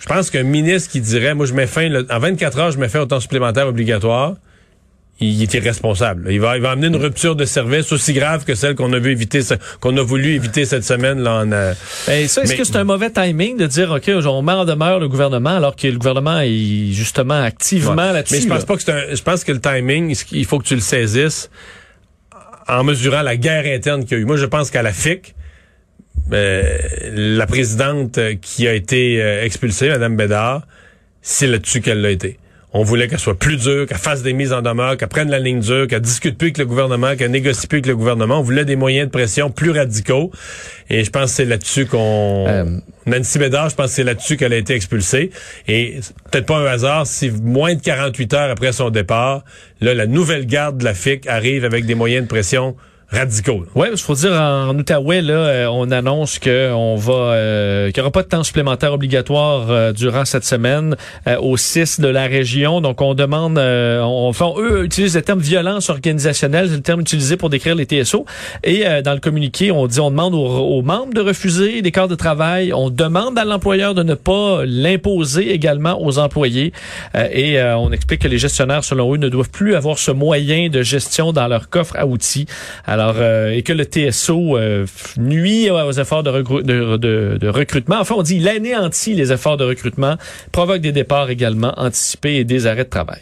je 0.00 0.06
pense 0.06 0.30
qu'un 0.30 0.42
ministre 0.42 0.90
qui 0.90 1.00
dirait, 1.00 1.34
moi, 1.34 1.46
je 1.46 1.54
mets 1.54 1.66
fin, 1.66 1.90
en 2.10 2.18
24 2.18 2.58
heures, 2.58 2.70
je 2.72 2.78
mets 2.78 2.88
fin 2.88 3.00
au 3.00 3.06
temps 3.06 3.20
supplémentaire 3.20 3.66
obligatoire, 3.68 4.34
il 5.22 5.42
est 5.42 5.52
irresponsable. 5.52 6.32
Il 6.32 6.40
va, 6.40 6.56
il 6.56 6.62
va 6.62 6.70
amener 6.70 6.86
une 6.86 6.96
rupture 6.96 7.36
de 7.36 7.44
service 7.44 7.92
aussi 7.92 8.14
grave 8.14 8.46
que 8.46 8.54
celle 8.54 8.74
qu'on 8.74 8.90
a 8.94 8.98
vu 8.98 9.10
éviter, 9.12 9.40
qu'on 9.80 9.94
a 9.98 10.02
voulu 10.02 10.30
éviter 10.34 10.64
cette 10.64 10.84
semaine 10.84 11.20
là 11.20 11.42
en. 11.42 11.52
euh, 11.52 11.74
Ben, 12.06 12.26
ça, 12.26 12.42
est-ce 12.42 12.54
que 12.54 12.64
c'est 12.64 12.76
un 12.76 12.84
mauvais 12.84 13.10
timing 13.10 13.58
de 13.58 13.66
dire, 13.66 13.90
OK, 13.90 14.10
on 14.24 14.40
met 14.40 14.52
en 14.52 14.64
demeure 14.64 14.98
le 14.98 15.08
gouvernement 15.10 15.56
alors 15.56 15.76
que 15.76 15.86
le 15.88 15.98
gouvernement 15.98 16.40
est 16.40 16.92
justement 16.92 17.38
activement 17.42 17.94
Ouais. 18.06 18.12
là-dessus? 18.14 18.36
Mais 18.36 18.40
je 18.40 18.48
pense 18.48 18.60
là? 18.60 18.64
pas 18.66 18.76
que 18.76 18.82
c'est 18.82 18.92
un, 18.92 19.14
je 19.14 19.22
pense 19.22 19.44
que 19.44 19.52
le 19.52 19.60
timing, 19.60 20.16
il 20.32 20.44
faut 20.46 20.58
que 20.58 20.64
tu 20.66 20.74
le 20.74 20.80
saisisses 20.80 21.50
en 22.66 22.82
mesurant 22.84 23.20
la 23.20 23.36
guerre 23.36 23.66
interne 23.66 24.04
qu'il 24.06 24.16
y 24.16 24.20
a 24.20 24.22
eu. 24.22 24.24
Moi, 24.24 24.38
je 24.38 24.46
pense 24.46 24.70
qu'à 24.70 24.80
la 24.80 24.92
FIC, 24.92 25.34
euh, 26.32 26.78
la 27.12 27.46
présidente 27.46 28.18
euh, 28.18 28.34
qui 28.40 28.68
a 28.68 28.74
été 28.74 29.20
euh, 29.20 29.44
expulsée, 29.44 29.88
Mme 29.88 30.16
Bédard, 30.16 30.62
c'est 31.22 31.46
là-dessus 31.46 31.80
qu'elle 31.80 32.00
l'a 32.00 32.10
été. 32.10 32.38
On 32.72 32.84
voulait 32.84 33.08
qu'elle 33.08 33.18
soit 33.18 33.36
plus 33.36 33.56
dure, 33.56 33.86
qu'elle 33.86 33.98
fasse 33.98 34.22
des 34.22 34.32
mises 34.32 34.52
en 34.52 34.62
demeure, 34.62 34.96
qu'elle 34.96 35.08
prenne 35.08 35.28
la 35.28 35.40
ligne 35.40 35.58
dure, 35.58 35.88
qu'elle 35.88 36.02
discute 36.02 36.38
plus 36.38 36.48
avec 36.48 36.58
le 36.58 36.66
gouvernement, 36.66 37.16
qu'elle 37.16 37.32
négocie 37.32 37.66
plus 37.66 37.78
avec 37.78 37.86
le 37.86 37.96
gouvernement. 37.96 38.38
On 38.38 38.42
voulait 38.42 38.64
des 38.64 38.76
moyens 38.76 39.08
de 39.08 39.10
pression 39.10 39.50
plus 39.50 39.72
radicaux. 39.72 40.30
Et 40.88 41.02
je 41.02 41.10
pense 41.10 41.30
que 41.30 41.36
c'est 41.36 41.44
là-dessus 41.46 41.86
qu'on... 41.86 42.44
Euh. 42.46 42.78
Nancy 43.06 43.40
Bédard, 43.40 43.70
je 43.70 43.74
pense 43.74 43.86
que 43.86 43.92
c'est 43.92 44.04
là-dessus 44.04 44.36
qu'elle 44.36 44.52
a 44.52 44.56
été 44.56 44.74
expulsée. 44.74 45.32
Et 45.66 45.98
peut-être 46.30 46.46
pas 46.46 46.58
un 46.58 46.66
hasard 46.66 47.08
si 47.08 47.30
moins 47.30 47.74
de 47.74 47.80
48 47.80 48.34
heures 48.34 48.50
après 48.50 48.70
son 48.70 48.90
départ, 48.90 49.42
là, 49.80 49.92
la 49.92 50.06
nouvelle 50.06 50.46
garde 50.46 50.78
de 50.78 50.84
la 50.84 50.94
FIC 50.94 51.26
arrive 51.26 51.64
avec 51.64 51.86
des 51.86 51.96
moyens 51.96 52.22
de 52.22 52.28
pression 52.28 52.76
radicaux. 53.12 53.66
Oui, 53.74 53.88
il 53.90 53.98
faut 53.98 54.14
dire 54.14 54.32
en 54.32 54.76
Outaouais, 54.76 55.20
là, 55.20 55.34
euh, 55.34 55.66
on 55.66 55.90
annonce 55.90 56.38
qu'on 56.38 56.94
va 56.96 57.12
euh, 57.12 57.90
qu'il 57.90 58.00
n'y 58.00 58.02
aura 58.02 58.12
pas 58.12 58.22
de 58.22 58.28
temps 58.28 58.44
supplémentaire 58.44 58.92
obligatoire 58.92 59.66
euh, 59.70 59.92
durant 59.92 60.24
cette 60.24 60.44
semaine 60.44 60.96
au 61.40 61.56
6 61.56 62.00
de 62.00 62.08
la 62.08 62.26
région. 62.26 62.80
Donc 62.80 63.00
on 63.00 63.14
demande 63.14 63.58
on, 63.58 64.28
enfin, 64.28 64.52
eux 64.58 64.84
utilisent 64.84 65.16
le 65.16 65.22
terme 65.22 65.40
violence 65.40 65.90
organisationnelle, 65.90 66.68
c'est 66.68 66.76
le 66.76 66.82
terme 66.82 67.00
utilisé 67.00 67.36
pour 67.36 67.50
décrire 67.50 67.74
les 67.74 67.84
TSO. 67.84 68.24
Et 68.62 68.84
dans 69.02 69.12
le 69.12 69.20
communiqué, 69.20 69.72
on 69.72 69.86
dit 69.86 70.00
on 70.00 70.10
demande 70.10 70.34
aux, 70.34 70.46
aux, 70.46 70.82
membres 70.82 71.12
de 71.12 71.20
refuser 71.20 71.82
des 71.82 71.90
quarts 71.90 72.08
de 72.08 72.14
travail, 72.14 72.72
on 72.72 72.90
demande 72.90 73.38
à 73.38 73.44
l'employeur 73.44 73.94
de 73.94 74.02
ne 74.02 74.14
pas 74.14 74.62
l'imposer 74.64 75.52
également 75.52 76.02
aux 76.02 76.18
employés. 76.18 76.72
et 77.14 77.60
on 77.62 77.92
explique 77.92 78.22
que 78.22 78.28
les 78.28 78.38
gestionnaires, 78.38 78.84
selon 78.84 79.14
eux, 79.14 79.18
ne 79.18 79.28
doivent 79.28 79.50
plus 79.50 79.74
avoir 79.74 79.98
ce 79.98 80.10
moyen 80.10 80.68
de 80.68 80.82
gestion 80.82 81.32
dans 81.32 81.48
leur 81.48 81.68
coffre 81.68 81.94
à 81.96 82.06
outils. 82.06 82.46
Alors, 83.00 83.16
euh, 83.18 83.50
et 83.50 83.62
que 83.62 83.72
le 83.72 83.84
TSO 83.84 84.58
euh, 84.58 84.86
nuit 85.16 85.70
aux 85.70 85.92
efforts 85.92 86.22
de, 86.22 87.48
recrutement. 87.48 87.96
Enfin, 87.98 88.14
on 88.18 88.22
dit 88.22 88.46
anéantit 88.46 89.14
les 89.14 89.32
efforts 89.32 89.56
de 89.56 89.64
recrutement, 89.64 90.16
provoque 90.52 90.80
des 90.80 90.92
départs 90.92 91.30
également 91.30 91.72
anticipés 91.78 92.36
et 92.36 92.44
des 92.44 92.66
arrêts 92.66 92.84
de 92.84 92.90
travail. 92.90 93.20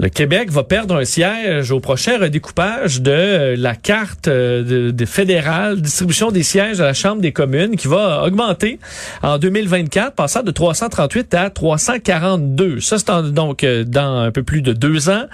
Le 0.00 0.08
Québec 0.08 0.50
va 0.50 0.64
perdre 0.64 0.96
un 0.96 1.04
siège 1.04 1.70
au 1.72 1.78
prochain 1.78 2.18
redécoupage 2.18 3.02
de 3.02 3.10
euh, 3.10 3.54
la 3.58 3.74
carte 3.74 4.28
euh, 4.28 4.92
de, 4.92 5.04
fédérale, 5.04 5.82
distribution 5.82 6.30
des 6.30 6.42
sièges 6.42 6.80
à 6.80 6.86
la 6.86 6.94
Chambre 6.94 7.20
des 7.20 7.32
communes 7.32 7.76
qui 7.76 7.86
va 7.86 8.24
augmenter 8.24 8.78
en 9.22 9.36
2024, 9.36 10.14
passant 10.14 10.42
de 10.42 10.50
338 10.52 11.34
à 11.34 11.50
342. 11.50 12.80
Ça, 12.80 12.96
c'est 12.98 13.10
donc 13.34 13.62
euh, 13.62 13.84
dans 13.84 14.20
un 14.20 14.30
peu 14.30 14.42
plus 14.42 14.62
de 14.62 14.72
deux 14.72 15.10
ans. 15.10 15.24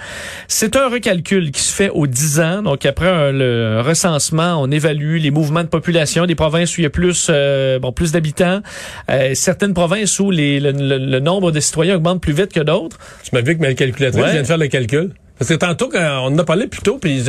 C'est 0.49 0.75
un 0.75 0.89
recalcul 0.89 1.51
qui 1.51 1.61
se 1.61 1.73
fait 1.73 1.89
aux 1.89 2.05
dix 2.05 2.41
ans. 2.41 2.61
Donc, 2.61 2.85
après 2.85 3.31
le 3.31 3.79
recensement, 3.79 4.61
on 4.61 4.69
évalue 4.69 5.19
les 5.19 5.31
mouvements 5.31 5.63
de 5.63 5.69
population 5.69 6.25
des 6.25 6.35
provinces 6.35 6.77
où 6.77 6.81
il 6.81 6.83
y 6.83 6.87
a 6.87 6.89
plus, 6.89 7.31
bon, 7.81 7.93
plus 7.93 8.11
d'habitants. 8.11 8.61
certaines 9.33 9.73
provinces 9.73 10.19
où 10.19 10.29
les, 10.29 10.59
le, 10.59 11.19
nombre 11.19 11.51
de 11.53 11.59
citoyens 11.61 11.95
augmente 11.95 12.19
plus 12.19 12.33
vite 12.33 12.51
que 12.51 12.59
d'autres. 12.59 12.97
Tu 13.23 13.29
m'as 13.33 13.41
vu 13.41 13.55
que 13.55 13.61
ma 13.61 13.73
calculatrice 13.73 14.25
vient 14.25 14.41
de 14.41 14.47
faire 14.47 14.56
le 14.57 14.67
calcul. 14.67 15.13
Parce 15.37 15.49
que 15.49 15.55
tantôt, 15.55 15.89
quand 15.89 16.21
on 16.23 16.33
en 16.33 16.37
a 16.37 16.43
parlé 16.43 16.67
plus 16.67 16.81
tôt, 16.81 16.97
puis 16.97 17.23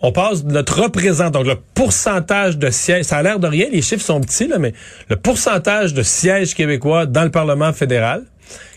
on 0.00 0.12
passe 0.12 0.44
de 0.44 0.52
notre 0.52 0.82
représentant, 0.82 1.38
donc 1.38 1.46
le 1.46 1.56
pourcentage 1.74 2.58
de 2.58 2.70
sièges, 2.70 3.06
ça 3.06 3.16
a 3.16 3.22
l'air 3.22 3.38
de 3.38 3.46
rien, 3.46 3.66
les 3.70 3.82
chiffres 3.82 4.04
sont 4.04 4.20
petits, 4.20 4.46
là, 4.46 4.58
mais 4.58 4.74
le 5.08 5.16
pourcentage 5.16 5.94
de 5.94 6.02
sièges 6.02 6.54
québécois 6.54 7.06
dans 7.06 7.24
le 7.24 7.30
Parlement 7.30 7.72
fédéral, 7.72 8.24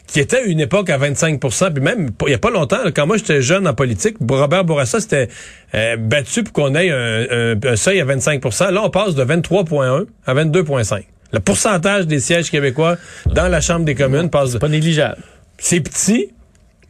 qui 0.08 0.20
était 0.20 0.38
à 0.38 0.42
une 0.42 0.60
époque 0.60 0.90
à 0.90 0.98
25% 0.98 1.72
puis 1.72 1.84
même 1.84 2.10
il 2.26 2.32
y 2.32 2.34
a 2.34 2.40
pas 2.40 2.50
longtemps, 2.50 2.80
quand 2.96 3.06
moi 3.06 3.18
j'étais 3.18 3.42
jeune 3.42 3.68
en 3.68 3.74
politique, 3.74 4.16
Robert 4.28 4.64
Bourassa 4.64 5.00
s'était 5.00 5.28
euh, 5.76 5.98
battu 5.98 6.44
pour 6.44 6.54
qu'on 6.54 6.74
ait 6.74 6.90
un, 6.90 7.76
seuil 7.76 8.02
à 8.02 8.06
25% 8.06 8.72
Là, 8.72 8.82
on 8.84 8.90
passe 8.90 9.14
de 9.14 9.24
23,1 9.24 10.06
à 10.26 10.34
22,5. 10.34 11.04
Le 11.32 11.40
pourcentage 11.40 12.08
des 12.08 12.20
sièges 12.20 12.50
québécois 12.50 12.98
dans 13.28 13.48
la 13.48 13.62
Chambre 13.62 13.86
des 13.86 13.94
communes 13.94 14.32
passe... 14.32 14.58
Pas 14.58 14.68
négligeable. 14.68 15.22
C'est 15.60 15.80
petit, 15.80 16.32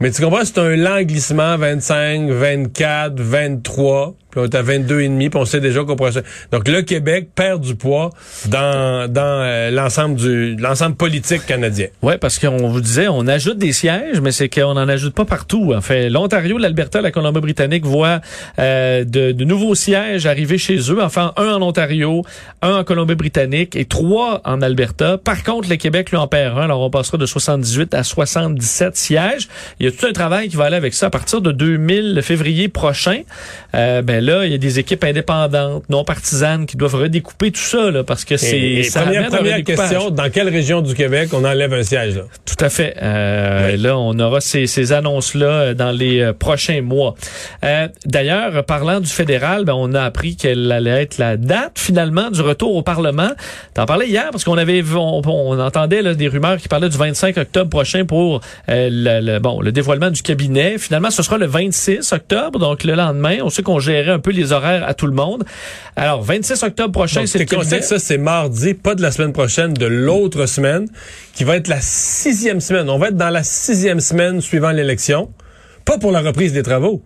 mais 0.00 0.10
tu 0.10 0.22
comprends, 0.22 0.44
c'est 0.44 0.58
un 0.58 0.76
lent 0.76 1.02
glissement, 1.02 1.58
25, 1.58 2.30
24, 2.30 3.20
23. 3.20 4.14
Puis 4.30 4.40
on 4.40 4.44
est 4.44 4.54
à 4.54 4.62
22 4.62 5.00
et 5.00 5.08
demi, 5.08 5.30
puis 5.30 5.40
on 5.40 5.44
sait 5.44 5.60
déjà 5.60 5.82
qu'on 5.84 5.96
pourrait... 5.96 6.22
Donc 6.52 6.68
le 6.68 6.82
Québec 6.82 7.28
perd 7.34 7.60
du 7.60 7.74
poids 7.74 8.10
dans 8.46 9.10
dans 9.10 9.22
euh, 9.22 9.70
l'ensemble 9.70 10.16
du 10.16 10.56
l'ensemble 10.56 10.96
politique 10.96 11.46
canadien. 11.46 11.86
Ouais, 12.02 12.18
parce 12.18 12.38
qu'on 12.38 12.68
vous 12.68 12.80
disait 12.80 13.08
on 13.08 13.26
ajoute 13.26 13.58
des 13.58 13.72
sièges, 13.72 14.20
mais 14.20 14.32
c'est 14.32 14.48
qu'on 14.48 14.74
n'en 14.74 14.88
ajoute 14.88 15.14
pas 15.14 15.24
partout. 15.24 15.72
En 15.74 15.80
fait, 15.80 16.08
l'Ontario, 16.08 16.58
l'Alberta, 16.58 17.00
la 17.00 17.10
Colombie-Britannique 17.10 17.84
voient 17.84 18.20
euh, 18.58 19.04
de, 19.04 19.32
de, 19.32 19.44
nouveaux 19.44 19.74
sièges 19.74 20.26
arriver 20.26 20.58
chez 20.58 20.78
eux. 20.90 21.02
Enfin, 21.02 21.32
un 21.36 21.54
en 21.54 21.62
Ontario, 21.62 22.24
un 22.62 22.76
en 22.76 22.84
Colombie-Britannique 22.84 23.76
et 23.76 23.84
trois 23.84 24.40
en 24.44 24.62
Alberta. 24.62 25.18
Par 25.18 25.42
contre, 25.44 25.68
le 25.68 25.76
Québec 25.76 26.10
lui 26.10 26.16
en 26.16 26.26
perd 26.26 26.58
un. 26.58 26.62
Alors 26.62 26.80
on 26.80 26.90
passera 26.90 27.18
de 27.18 27.26
78 27.26 27.94
à 27.94 28.04
77 28.04 28.96
sièges. 28.96 29.48
Il 29.78 29.86
y 29.86 29.88
a 29.88 29.92
tout 29.92 30.06
un 30.06 30.12
travail 30.12 30.48
qui 30.48 30.56
va 30.56 30.64
aller 30.64 30.76
avec 30.76 30.94
ça 30.94 31.06
à 31.06 31.10
partir 31.10 31.40
de 31.40 31.52
2000 31.52 32.20
février 32.22 32.68
prochain? 32.68 33.22
Euh, 33.74 34.02
ben 34.02 34.19
là, 34.20 34.44
il 34.44 34.52
y 34.52 34.54
a 34.54 34.58
des 34.58 34.78
équipes 34.78 35.04
indépendantes, 35.04 35.84
non 35.88 36.04
partisanes, 36.04 36.66
qui 36.66 36.76
doivent 36.76 36.94
redécouper 36.96 37.50
tout 37.50 37.60
ça, 37.60 37.90
là, 37.90 38.04
parce 38.04 38.24
que 38.24 38.36
c'est 38.36 38.82
première, 38.94 39.28
première 39.28 39.62
question, 39.62 40.10
dans 40.10 40.30
quelle 40.30 40.48
région 40.48 40.80
du 40.80 40.94
Québec 40.94 41.30
on 41.32 41.44
enlève 41.44 41.72
un 41.72 41.82
siège? 41.82 42.16
Là? 42.16 42.22
Tout 42.44 42.64
à 42.64 42.68
fait. 42.68 42.96
Euh, 43.02 43.76
Là, 43.76 43.96
on 43.96 44.18
aura 44.18 44.40
ces, 44.40 44.66
ces 44.66 44.92
annonces-là 44.92 45.46
euh, 45.46 45.74
dans 45.74 45.92
les 45.92 46.20
euh, 46.20 46.32
prochains 46.32 46.82
mois. 46.82 47.14
Euh, 47.64 47.88
D'ailleurs, 48.04 48.64
parlant 48.64 49.00
du 49.00 49.08
fédéral, 49.08 49.64
ben, 49.64 49.74
on 49.74 49.94
a 49.94 50.02
appris 50.02 50.36
qu'elle 50.36 50.70
allait 50.72 51.02
être 51.02 51.18
la 51.18 51.36
date, 51.36 51.78
finalement, 51.78 52.30
du 52.30 52.40
retour 52.40 52.74
au 52.74 52.82
Parlement. 52.82 53.30
T'en 53.74 53.86
parlais 53.86 54.08
hier, 54.08 54.28
parce 54.32 54.44
qu'on 54.44 54.58
avait 54.58 54.82
on, 54.94 55.22
on 55.24 55.58
entendait 55.58 56.02
là, 56.02 56.14
des 56.14 56.28
rumeurs 56.28 56.56
qui 56.58 56.68
parlaient 56.68 56.88
du 56.88 56.96
25 56.96 57.36
octobre 57.38 57.70
prochain 57.70 58.04
pour 58.04 58.40
euh, 58.68 58.88
le, 58.90 59.38
bon, 59.38 59.60
le 59.60 59.72
dévoilement 59.72 60.10
du 60.10 60.22
cabinet. 60.22 60.78
Finalement, 60.78 61.10
ce 61.10 61.22
sera 61.22 61.38
le 61.38 61.46
26 61.46 62.12
octobre, 62.12 62.58
donc 62.58 62.84
le 62.84 62.94
lendemain. 62.94 63.38
On 63.42 63.50
sait 63.50 63.62
qu'on 63.62 63.78
gérait 63.78 64.09
un 64.10 64.18
peu 64.18 64.30
les 64.30 64.52
horaires 64.52 64.86
à 64.86 64.94
tout 64.94 65.06
le 65.06 65.12
monde. 65.12 65.44
Alors, 65.96 66.22
26 66.22 66.62
octobre 66.62 66.92
prochain, 66.92 67.26
c'est 67.26 67.38
le 67.38 67.80
ça, 67.82 67.98
c'est 67.98 68.18
mardi, 68.18 68.74
pas 68.74 68.94
de 68.94 69.02
la 69.02 69.10
semaine 69.10 69.32
prochaine, 69.32 69.72
de 69.72 69.86
l'autre 69.86 70.46
semaine, 70.46 70.88
qui 71.34 71.44
va 71.44 71.56
être 71.56 71.68
la 71.68 71.80
sixième 71.80 72.60
semaine. 72.60 72.88
On 72.90 72.98
va 72.98 73.08
être 73.08 73.16
dans 73.16 73.30
la 73.30 73.42
sixième 73.42 74.00
semaine 74.00 74.40
suivant 74.40 74.70
l'élection. 74.70 75.32
Pas 75.84 75.98
pour 75.98 76.12
la 76.12 76.20
reprise 76.20 76.52
des 76.52 76.62
travaux, 76.62 77.02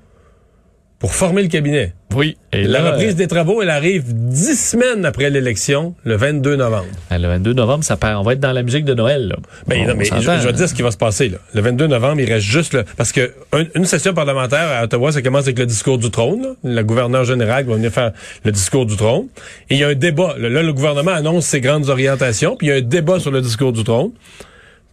pour 0.98 1.14
former 1.14 1.42
le 1.42 1.48
cabinet. 1.48 1.94
Oui. 2.14 2.36
Et 2.52 2.64
la 2.64 2.92
reprise 2.92 3.16
des 3.16 3.26
travaux, 3.26 3.62
elle 3.62 3.70
arrive 3.70 4.04
dix 4.06 4.58
semaines 4.58 5.04
après 5.04 5.30
l'élection, 5.30 5.94
le 6.04 6.16
22 6.16 6.56
novembre. 6.56 6.86
Ah, 7.10 7.18
le 7.18 7.28
22 7.28 7.52
novembre, 7.52 7.84
ça 7.84 7.96
part. 7.96 8.20
On 8.20 8.24
va 8.24 8.34
être 8.34 8.40
dans 8.40 8.52
la 8.52 8.62
musique 8.62 8.84
de 8.84 8.94
Noël. 8.94 9.28
Là. 9.28 9.36
Ben, 9.66 9.86
non, 9.86 9.94
mais 9.96 10.04
je, 10.04 10.46
vais 10.46 10.52
dire 10.52 10.68
ce 10.68 10.74
qui 10.74 10.82
va 10.82 10.90
se 10.90 10.96
passer. 10.96 11.28
Là. 11.28 11.38
Le 11.54 11.60
22 11.60 11.86
novembre, 11.86 12.20
il 12.20 12.32
reste 12.32 12.46
juste... 12.46 12.74
Là, 12.74 12.84
parce 12.96 13.12
que 13.12 13.32
une 13.74 13.84
session 13.84 14.14
parlementaire 14.14 14.68
à 14.70 14.84
Ottawa, 14.84 15.12
ça 15.12 15.22
commence 15.22 15.44
avec 15.44 15.58
le 15.58 15.66
discours 15.66 15.98
du 15.98 16.10
trône. 16.10 16.42
Là. 16.42 16.48
Le 16.64 16.82
gouverneur 16.82 17.24
général 17.24 17.64
va 17.64 17.74
venir 17.74 17.90
faire 17.90 18.12
le 18.44 18.52
discours 18.52 18.86
du 18.86 18.96
trône. 18.96 19.26
Et 19.70 19.74
il 19.74 19.78
y 19.80 19.84
a 19.84 19.88
un 19.88 19.94
débat. 19.94 20.34
Là, 20.38 20.62
le 20.62 20.72
gouvernement 20.72 21.12
annonce 21.12 21.46
ses 21.46 21.60
grandes 21.60 21.88
orientations, 21.88 22.56
puis 22.56 22.68
il 22.68 22.70
y 22.70 22.72
a 22.72 22.76
un 22.76 22.80
débat 22.80 23.18
sur 23.18 23.30
le 23.30 23.40
discours 23.40 23.72
du 23.72 23.84
trône. 23.84 24.12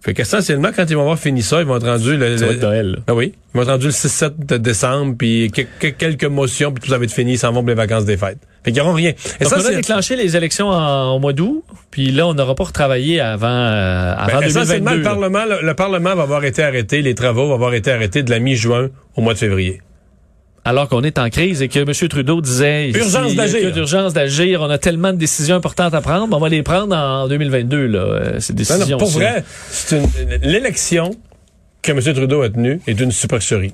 Fait 0.03 0.15
qu'essentiellement, 0.15 0.69
quand 0.75 0.89
ils 0.89 0.95
vont 0.95 1.03
avoir 1.03 1.19
fini 1.19 1.43
ça, 1.43 1.61
ils 1.61 1.67
vont 1.67 1.77
être 1.77 1.85
rendus 1.85 2.17
le, 2.17 2.55
Noël. 2.55 3.03
Ah 3.07 3.13
oui. 3.13 3.33
Ils 3.35 3.57
vont 3.57 3.61
être 3.61 3.69
rendus 3.69 3.87
le 3.87 3.91
6-7 3.91 4.57
décembre, 4.57 5.15
puis 5.15 5.51
quelques 5.51 6.25
motions, 6.25 6.71
puis 6.71 6.83
tout 6.83 6.89
ça 6.89 6.97
va 6.97 7.03
être 7.03 7.11
fini, 7.11 7.33
ils 7.33 7.37
s'en 7.37 7.51
vont 7.51 7.61
pour 7.61 7.69
les 7.69 7.75
vacances 7.75 8.05
des 8.05 8.17
fêtes. 8.17 8.39
Fait 8.63 8.71
qu'ils 8.71 8.81
n'auront 8.81 8.95
rien. 8.95 9.13
Et 9.39 9.45
ça, 9.45 9.57
on 9.59 9.65
a 9.65 9.75
déclenché 9.75 10.15
les 10.15 10.35
élections 10.35 10.69
en, 10.69 11.15
au 11.15 11.19
mois 11.19 11.33
d'août, 11.33 11.63
puis 11.91 12.11
là, 12.11 12.27
on 12.27 12.33
n'aura 12.33 12.55
pas 12.55 12.63
retravaillé 12.63 13.19
avant, 13.19 13.47
euh, 13.47 14.13
avant 14.17 14.39
ben, 14.39 14.47
2022. 14.47 14.97
Le 14.97 15.03
Parlement, 15.03 15.43
le 15.61 15.73
Parlement 15.75 16.15
va 16.15 16.23
avoir 16.23 16.45
été 16.45 16.63
arrêté, 16.63 17.03
les 17.03 17.13
travaux 17.13 17.47
vont 17.47 17.55
avoir 17.55 17.75
été 17.75 17.91
arrêtés 17.91 18.23
de 18.23 18.31
la 18.31 18.39
mi-juin 18.39 18.89
au 19.15 19.21
mois 19.21 19.33
de 19.33 19.39
février 19.39 19.81
alors 20.65 20.87
qu'on 20.87 21.01
est 21.03 21.17
en 21.17 21.29
crise 21.29 21.61
et 21.61 21.67
que 21.67 21.79
M. 21.79 22.09
Trudeau 22.09 22.41
disait 22.41 22.89
urgence 22.91 23.35
d'agir. 23.35 23.77
Urgence 23.77 24.13
d'agir. 24.13 24.61
On 24.61 24.69
a 24.69 24.77
tellement 24.77 25.11
de 25.11 25.17
décisions 25.17 25.55
importantes 25.55 25.93
à 25.93 26.01
prendre. 26.01 26.35
On 26.35 26.39
va 26.39 26.49
les 26.49 26.63
prendre 26.63 26.95
en 26.95 27.27
2022 27.27 27.87
là. 27.87 27.99
Euh, 27.99 28.39
ces 28.39 28.53
décisions. 28.53 28.97
Non, 28.97 28.97
pour 28.97 29.09
vrai, 29.09 29.43
l'élection 30.43 31.11
que 31.81 31.91
M. 31.91 31.99
Trudeau 32.13 32.43
a 32.43 32.49
tenue 32.49 32.79
est 32.85 32.99
une 32.99 33.11
supercherie. 33.11 33.73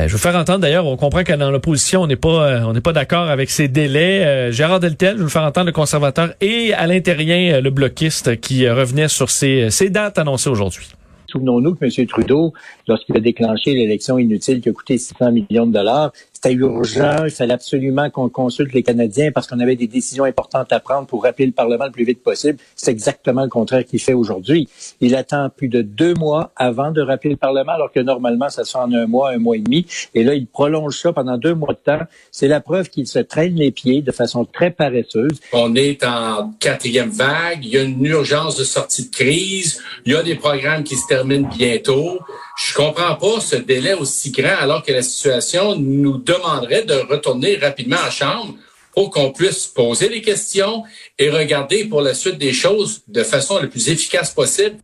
Euh, 0.00 0.08
je 0.08 0.12
vais 0.14 0.18
faire 0.18 0.34
entendre 0.34 0.58
d'ailleurs, 0.58 0.84
on 0.84 0.96
comprend 0.96 1.22
que 1.22 1.32
dans 1.32 1.52
l'opposition, 1.52 2.02
on 2.02 2.08
n'est 2.08 2.16
pas 2.16 2.28
euh, 2.28 2.62
on 2.62 2.72
n'est 2.72 2.80
pas 2.80 2.92
d'accord 2.92 3.28
avec 3.28 3.50
ces 3.50 3.68
délais. 3.68 4.50
Gérard 4.50 4.80
Deltel, 4.80 5.12
je 5.12 5.18
vais 5.18 5.22
vous 5.22 5.30
faire 5.30 5.44
entendre 5.44 5.66
le 5.66 5.72
conservateur 5.72 6.30
et 6.40 6.74
à 6.74 6.88
l'intérieur 6.88 7.60
le 7.60 7.70
bloquiste 7.70 8.40
qui 8.40 8.68
revenait 8.68 9.08
sur 9.08 9.30
ces, 9.30 9.70
ces 9.70 9.90
dates 9.90 10.18
annoncées 10.18 10.50
aujourd'hui 10.50 10.88
souvenons-nous 11.36 11.74
que 11.74 11.84
M. 11.84 12.06
Trudeau, 12.06 12.52
lorsqu'il 12.88 13.16
a 13.16 13.20
déclenché 13.20 13.74
l'élection 13.74 14.18
inutile 14.18 14.60
qui 14.60 14.68
a 14.68 14.72
coûté 14.72 14.98
600 14.98 15.32
millions 15.32 15.66
de 15.66 15.72
dollars, 15.72 16.12
c'était 16.36 16.52
urgent, 16.52 17.24
il 17.24 17.30
fallait 17.30 17.54
absolument 17.54 18.10
qu'on 18.10 18.28
consulte 18.28 18.74
les 18.74 18.82
Canadiens 18.82 19.32
parce 19.32 19.46
qu'on 19.46 19.58
avait 19.58 19.74
des 19.74 19.86
décisions 19.86 20.24
importantes 20.24 20.70
à 20.70 20.80
prendre 20.80 21.06
pour 21.06 21.22
rappeler 21.22 21.46
le 21.46 21.52
Parlement 21.52 21.86
le 21.86 21.90
plus 21.90 22.04
vite 22.04 22.22
possible. 22.22 22.58
C'est 22.74 22.90
exactement 22.90 23.42
le 23.42 23.48
contraire 23.48 23.86
qu'il 23.86 24.00
fait 24.00 24.12
aujourd'hui. 24.12 24.68
Il 25.00 25.16
attend 25.16 25.48
plus 25.48 25.68
de 25.68 25.80
deux 25.80 26.12
mois 26.12 26.52
avant 26.54 26.90
de 26.90 27.00
rappeler 27.00 27.30
le 27.30 27.36
Parlement, 27.36 27.72
alors 27.72 27.90
que 27.90 28.00
normalement, 28.00 28.50
ça 28.50 28.64
se 28.64 28.72
fait 28.72 28.78
en 28.78 28.92
un 28.92 29.06
mois, 29.06 29.30
un 29.30 29.38
mois 29.38 29.56
et 29.56 29.60
demi. 29.60 29.86
Et 30.14 30.24
là, 30.24 30.34
il 30.34 30.46
prolonge 30.46 30.98
ça 30.98 31.14
pendant 31.14 31.38
deux 31.38 31.54
mois 31.54 31.72
de 31.72 31.78
temps. 31.78 32.04
C'est 32.30 32.48
la 32.48 32.60
preuve 32.60 32.90
qu'il 32.90 33.06
se 33.06 33.18
traîne 33.18 33.54
les 33.54 33.70
pieds 33.70 34.02
de 34.02 34.12
façon 34.12 34.44
très 34.44 34.70
paresseuse. 34.70 35.40
On 35.54 35.74
est 35.74 36.04
en 36.04 36.52
quatrième 36.60 37.08
vague. 37.08 37.64
Il 37.64 37.70
y 37.70 37.78
a 37.78 37.82
une 37.82 38.04
urgence 38.04 38.58
de 38.58 38.64
sortie 38.64 39.08
de 39.08 39.10
crise. 39.10 39.80
Il 40.04 40.12
y 40.12 40.14
a 40.14 40.22
des 40.22 40.34
programmes 40.34 40.84
qui 40.84 40.96
se 40.96 41.06
terminent 41.06 41.48
bientôt. 41.48 42.20
Je 42.62 42.74
comprends 42.74 43.14
pas 43.14 43.40
ce 43.40 43.56
délai 43.56 43.94
aussi 43.94 44.32
grand 44.32 44.56
alors 44.60 44.82
que 44.82 44.92
la 44.92 45.02
situation 45.02 45.76
nous 45.76 46.25
demanderait 46.26 46.82
de 46.82 46.94
retourner 46.94 47.56
rapidement 47.56 48.02
en 48.06 48.10
chambre 48.10 48.54
pour 48.92 49.10
qu'on 49.10 49.30
puisse 49.30 49.66
poser 49.66 50.08
les 50.08 50.22
questions 50.22 50.82
et 51.18 51.30
regarder 51.30 51.84
pour 51.84 52.00
la 52.00 52.14
suite 52.14 52.38
des 52.38 52.52
choses 52.52 53.02
de 53.08 53.22
façon 53.22 53.58
la 53.58 53.68
plus 53.68 53.88
efficace 53.88 54.30
possible. 54.32 54.76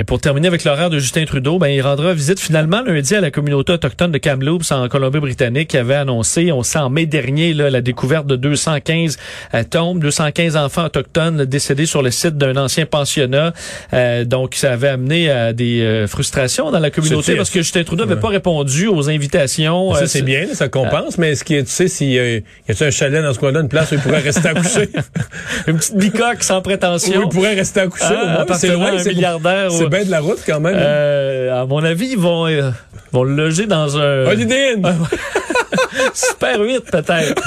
Et 0.00 0.04
pour 0.04 0.20
terminer 0.20 0.48
avec 0.48 0.64
l'horaire 0.64 0.90
de 0.90 0.98
Justin 0.98 1.24
Trudeau, 1.24 1.60
ben, 1.60 1.68
il 1.68 1.80
rendra 1.80 2.14
visite 2.14 2.40
finalement 2.40 2.82
lundi 2.82 3.14
à 3.14 3.20
la 3.20 3.30
communauté 3.30 3.72
autochtone 3.74 4.10
de 4.10 4.18
Kamloops 4.18 4.72
en 4.72 4.88
Colombie-Britannique 4.88 5.68
qui 5.68 5.76
avait 5.76 5.94
annoncé, 5.94 6.50
on 6.50 6.64
sait 6.64 6.80
en 6.80 6.90
mai 6.90 7.06
dernier, 7.06 7.54
là, 7.54 7.70
la 7.70 7.80
découverte 7.80 8.26
de 8.26 8.34
215 8.34 9.16
euh, 9.54 9.62
tombes, 9.62 10.00
215 10.00 10.56
enfants 10.56 10.86
autochtones 10.86 11.44
décédés 11.44 11.86
sur 11.86 12.02
le 12.02 12.10
site 12.10 12.36
d'un 12.36 12.56
ancien 12.56 12.86
pensionnat. 12.86 13.52
Euh, 13.92 14.24
donc, 14.24 14.56
ça 14.56 14.72
avait 14.72 14.88
amené 14.88 15.30
à 15.30 15.52
des 15.52 15.82
euh, 15.82 16.08
frustrations 16.08 16.72
dans 16.72 16.80
la 16.80 16.90
communauté 16.90 17.36
parce 17.36 17.50
que 17.50 17.60
Justin 17.60 17.84
Trudeau 17.84 18.04
n'avait 18.04 18.20
pas 18.20 18.28
répondu 18.28 18.88
aux 18.88 19.08
invitations. 19.08 19.94
Ça, 19.94 20.08
c'est 20.08 20.22
bien, 20.22 20.48
ça 20.54 20.68
compense, 20.68 21.18
mais 21.18 21.30
est-ce 21.30 21.44
que 21.44 21.60
tu 21.60 21.70
sais 21.70 21.86
s'il 21.86 22.10
y 22.10 22.18
a, 22.18 22.36
y 22.38 22.42
a 22.68 22.84
un 22.84 22.90
chalet 22.90 23.22
dans 23.22 23.32
ce 23.32 23.38
coin-là, 23.38 23.60
une 23.60 23.68
place 23.68 23.92
où 23.92 23.94
il 23.94 24.00
pourrait 24.00 24.18
rester 24.18 24.48
à 24.48 24.54
coucher? 24.54 24.88
une 25.68 25.76
petite 25.76 25.96
bicoque 25.96 26.42
sans 26.42 26.60
prétention. 26.62 27.20
Où 27.20 27.22
il 27.26 27.28
pourrait 27.28 27.54
rester 27.54 27.78
à 27.78 27.86
coucher. 27.86 28.06
Ah, 28.10 28.44
c'est 28.54 28.72
loin, 28.72 28.98
c'est 28.98 29.14
milliardaire. 29.14 29.70
C'est 29.84 29.96
bien 29.96 30.04
de 30.04 30.10
la 30.10 30.20
route 30.20 30.40
quand 30.46 30.60
même. 30.60 30.76
Euh, 30.76 31.62
à 31.62 31.66
mon 31.66 31.82
avis, 31.84 32.08
ils 32.12 32.18
vont, 32.18 32.46
euh, 32.46 32.70
vont 33.12 33.24
le 33.24 33.34
loger 33.34 33.66
dans 33.66 33.96
un. 33.96 34.26
Holiday 34.26 34.74
Inn. 34.74 34.82
Super 36.14 36.60
8 36.60 36.80
peut-être. 36.90 37.42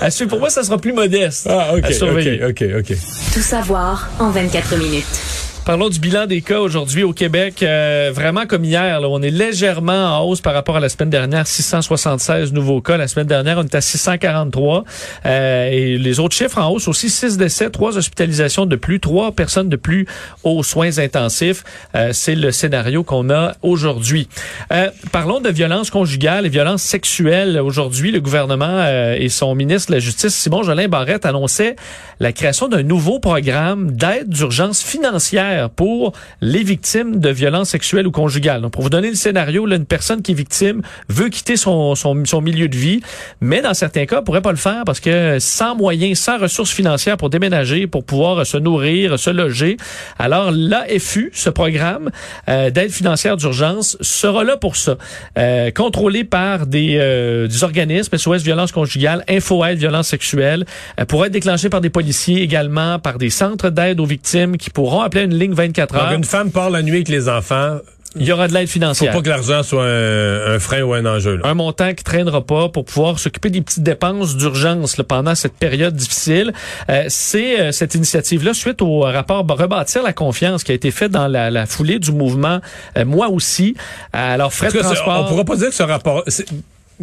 à. 0.00 0.26
Pour 0.28 0.38
moi, 0.38 0.50
ça 0.50 0.62
sera 0.62 0.78
plus 0.78 0.92
modeste. 0.92 1.46
Ah, 1.50 1.74
ok, 1.76 1.84
à 1.84 1.92
surveiller. 1.92 2.44
ok, 2.44 2.62
ok, 2.62 2.90
ok. 2.90 2.96
Tout 3.32 3.40
savoir 3.40 4.08
en 4.18 4.30
24 4.30 4.76
minutes. 4.76 5.39
Parlons 5.70 5.88
du 5.88 6.00
bilan 6.00 6.26
des 6.26 6.40
cas 6.40 6.58
aujourd'hui 6.58 7.04
au 7.04 7.12
Québec. 7.12 7.62
Euh, 7.62 8.10
vraiment 8.12 8.44
comme 8.44 8.64
hier, 8.64 9.00
là, 9.00 9.08
on 9.08 9.22
est 9.22 9.30
légèrement 9.30 10.18
en 10.18 10.24
hausse 10.24 10.40
par 10.40 10.52
rapport 10.52 10.76
à 10.76 10.80
la 10.80 10.88
semaine 10.88 11.10
dernière. 11.10 11.46
676 11.46 12.52
nouveaux 12.52 12.80
cas. 12.80 12.96
La 12.96 13.06
semaine 13.06 13.28
dernière, 13.28 13.56
on 13.56 13.62
était 13.62 13.76
à 13.76 13.80
643. 13.80 14.84
Euh, 15.26 15.68
et 15.70 15.96
les 15.96 16.18
autres 16.18 16.34
chiffres 16.34 16.58
en 16.58 16.72
hausse 16.72 16.88
aussi. 16.88 17.08
6 17.08 17.36
décès, 17.36 17.70
3 17.70 17.98
hospitalisations 17.98 18.66
de 18.66 18.74
plus, 18.74 18.98
3 18.98 19.30
personnes 19.30 19.68
de 19.68 19.76
plus 19.76 20.08
aux 20.42 20.64
soins 20.64 20.98
intensifs. 20.98 21.62
Euh, 21.94 22.10
C'est 22.12 22.34
le 22.34 22.50
scénario 22.50 23.04
qu'on 23.04 23.30
a 23.30 23.52
aujourd'hui. 23.62 24.28
Euh, 24.72 24.90
parlons 25.12 25.40
de 25.40 25.50
violences 25.50 25.90
conjugales 25.90 26.46
et 26.46 26.48
violences 26.48 26.82
sexuelles. 26.82 27.60
Aujourd'hui, 27.60 28.10
le 28.10 28.20
gouvernement 28.20 28.66
euh, 28.66 29.14
et 29.16 29.28
son 29.28 29.54
ministre 29.54 29.90
de 29.90 29.94
la 29.94 30.00
Justice, 30.00 30.34
Simon 30.34 30.64
Jolin 30.64 30.88
Barrette, 30.88 31.26
annonçaient 31.26 31.76
la 32.18 32.32
création 32.32 32.66
d'un 32.66 32.82
nouveau 32.82 33.20
programme 33.20 33.92
d'aide 33.92 34.28
d'urgence 34.28 34.82
financière 34.82 35.59
pour 35.68 36.12
les 36.40 36.62
victimes 36.62 37.18
de 37.20 37.30
violences 37.30 37.70
sexuelles 37.70 38.06
ou 38.06 38.10
conjugales. 38.10 38.62
Donc, 38.62 38.72
pour 38.72 38.82
vous 38.82 38.90
donner 38.90 39.10
le 39.10 39.16
scénario, 39.16 39.66
là, 39.66 39.76
une 39.76 39.86
personne 39.86 40.22
qui 40.22 40.32
est 40.32 40.34
victime 40.34 40.82
veut 41.08 41.28
quitter 41.28 41.56
son, 41.56 41.94
son, 41.94 42.24
son 42.24 42.40
milieu 42.40 42.68
de 42.68 42.76
vie, 42.76 43.00
mais 43.40 43.62
dans 43.62 43.74
certains 43.74 44.06
cas, 44.06 44.22
pourrait 44.22 44.42
pas 44.42 44.52
le 44.52 44.56
faire 44.56 44.82
parce 44.84 45.00
que 45.00 45.38
sans 45.38 45.74
moyens, 45.74 46.18
sans 46.18 46.38
ressources 46.38 46.70
financières 46.70 47.16
pour 47.16 47.30
déménager, 47.30 47.86
pour 47.86 48.04
pouvoir 48.04 48.46
se 48.46 48.56
nourrir, 48.56 49.18
se 49.18 49.30
loger. 49.30 49.76
Alors, 50.18 50.50
l'AFU, 50.50 51.30
ce 51.34 51.50
programme 51.50 52.10
euh, 52.48 52.70
d'aide 52.70 52.90
financière 52.90 53.36
d'urgence, 53.36 53.96
sera 54.00 54.44
là 54.44 54.56
pour 54.56 54.76
ça. 54.76 54.96
Euh, 55.38 55.70
contrôlé 55.70 56.24
par 56.24 56.66
des, 56.66 56.96
euh, 56.98 57.46
des 57.46 57.64
organismes, 57.64 58.16
SOS 58.16 58.42
Violence 58.42 58.72
conjugale, 58.72 59.24
Info-Aide 59.28 59.78
Violence 59.78 60.08
sexuelle, 60.08 60.64
euh, 60.98 61.04
pourrait 61.04 61.28
être 61.28 61.32
déclenché 61.32 61.68
par 61.68 61.80
des 61.80 61.90
policiers 61.90 62.42
également, 62.42 62.98
par 62.98 63.18
des 63.18 63.30
centres 63.30 63.70
d'aide 63.70 64.00
aux 64.00 64.06
victimes 64.06 64.56
qui 64.56 64.70
pourront 64.70 65.00
appeler 65.00 65.24
une 65.24 65.34
ligne 65.40 65.54
24 65.54 65.94
heures. 65.96 66.08
Donc, 66.08 66.18
une 66.18 66.24
femme 66.24 66.50
part 66.50 66.70
la 66.70 66.82
nuit 66.82 66.96
avec 66.96 67.08
les 67.08 67.28
enfants. 67.28 67.78
Il 68.16 68.26
y 68.26 68.32
aura 68.32 68.48
de 68.48 68.54
l'aide 68.54 68.66
Faut 68.66 68.72
financière. 68.72 69.12
pas 69.12 69.22
que 69.22 69.28
l'argent 69.28 69.62
soit 69.62 69.84
un, 69.84 70.54
un 70.54 70.58
frein 70.58 70.82
ou 70.82 70.94
un 70.94 71.06
enjeu. 71.06 71.36
Là. 71.36 71.46
un 71.46 71.54
montant 71.54 71.94
qui 71.94 72.02
traînera 72.02 72.44
pas 72.44 72.68
pour 72.68 72.84
pouvoir 72.84 73.20
s'occuper 73.20 73.50
des 73.50 73.60
petites 73.60 73.84
dépenses 73.84 74.36
d'urgence 74.36 74.96
pendant 75.06 75.36
cette 75.36 75.54
période 75.54 75.94
difficile. 75.94 76.52
Euh, 76.88 77.04
c'est 77.06 77.60
euh, 77.60 77.72
cette 77.72 77.94
initiative-là 77.94 78.52
suite 78.52 78.82
au 78.82 79.00
rapport 79.00 79.46
Rebâtir 79.48 80.02
la 80.02 80.12
confiance 80.12 80.64
qui 80.64 80.72
a 80.72 80.74
été 80.74 80.90
fait 80.90 81.08
dans 81.08 81.28
la, 81.28 81.50
la 81.50 81.66
foulée 81.66 82.00
du 82.00 82.10
mouvement 82.10 82.60
euh, 82.98 83.04
Moi 83.04 83.28
aussi. 83.28 83.76
Alors, 84.12 84.52
frais 84.52 84.72
de 84.72 84.78
transport... 84.78 85.26
on 85.26 85.28
pourra 85.28 85.44
pas 85.44 85.56
dire 85.56 85.68
que 85.68 85.74
ce 85.74 85.82
rapport. 85.84 86.24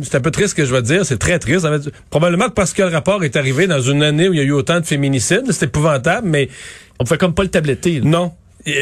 C'est 0.02 0.16
un 0.16 0.22
peu 0.22 0.32
triste 0.32 0.50
ce 0.50 0.56
que 0.56 0.66
je 0.66 0.74
vais 0.74 0.82
te 0.82 0.88
dire, 0.88 1.06
c'est 1.06 1.18
très 1.18 1.40
triste. 1.40 1.66
Probablement 2.10 2.50
que 2.50 2.54
parce 2.54 2.74
que 2.74 2.84
le 2.84 2.90
rapport 2.90 3.24
est 3.24 3.36
arrivé 3.36 3.68
dans 3.68 3.82
une 3.82 4.04
année 4.04 4.30
où 4.30 4.34
il 4.34 4.38
y 4.38 4.42
a 4.42 4.46
eu 4.46 4.52
autant 4.52 4.80
de 4.80 4.86
féminicides, 4.86 5.52
c'est 5.52 5.66
épouvantable, 5.66 6.28
mais 6.28 6.50
On 7.00 7.06
fait 7.06 7.18
comme 7.18 7.34
pas 7.34 7.44
le 7.44 7.50
tabletté. 7.50 8.02
non. 8.02 8.32
Euh, 8.68 8.74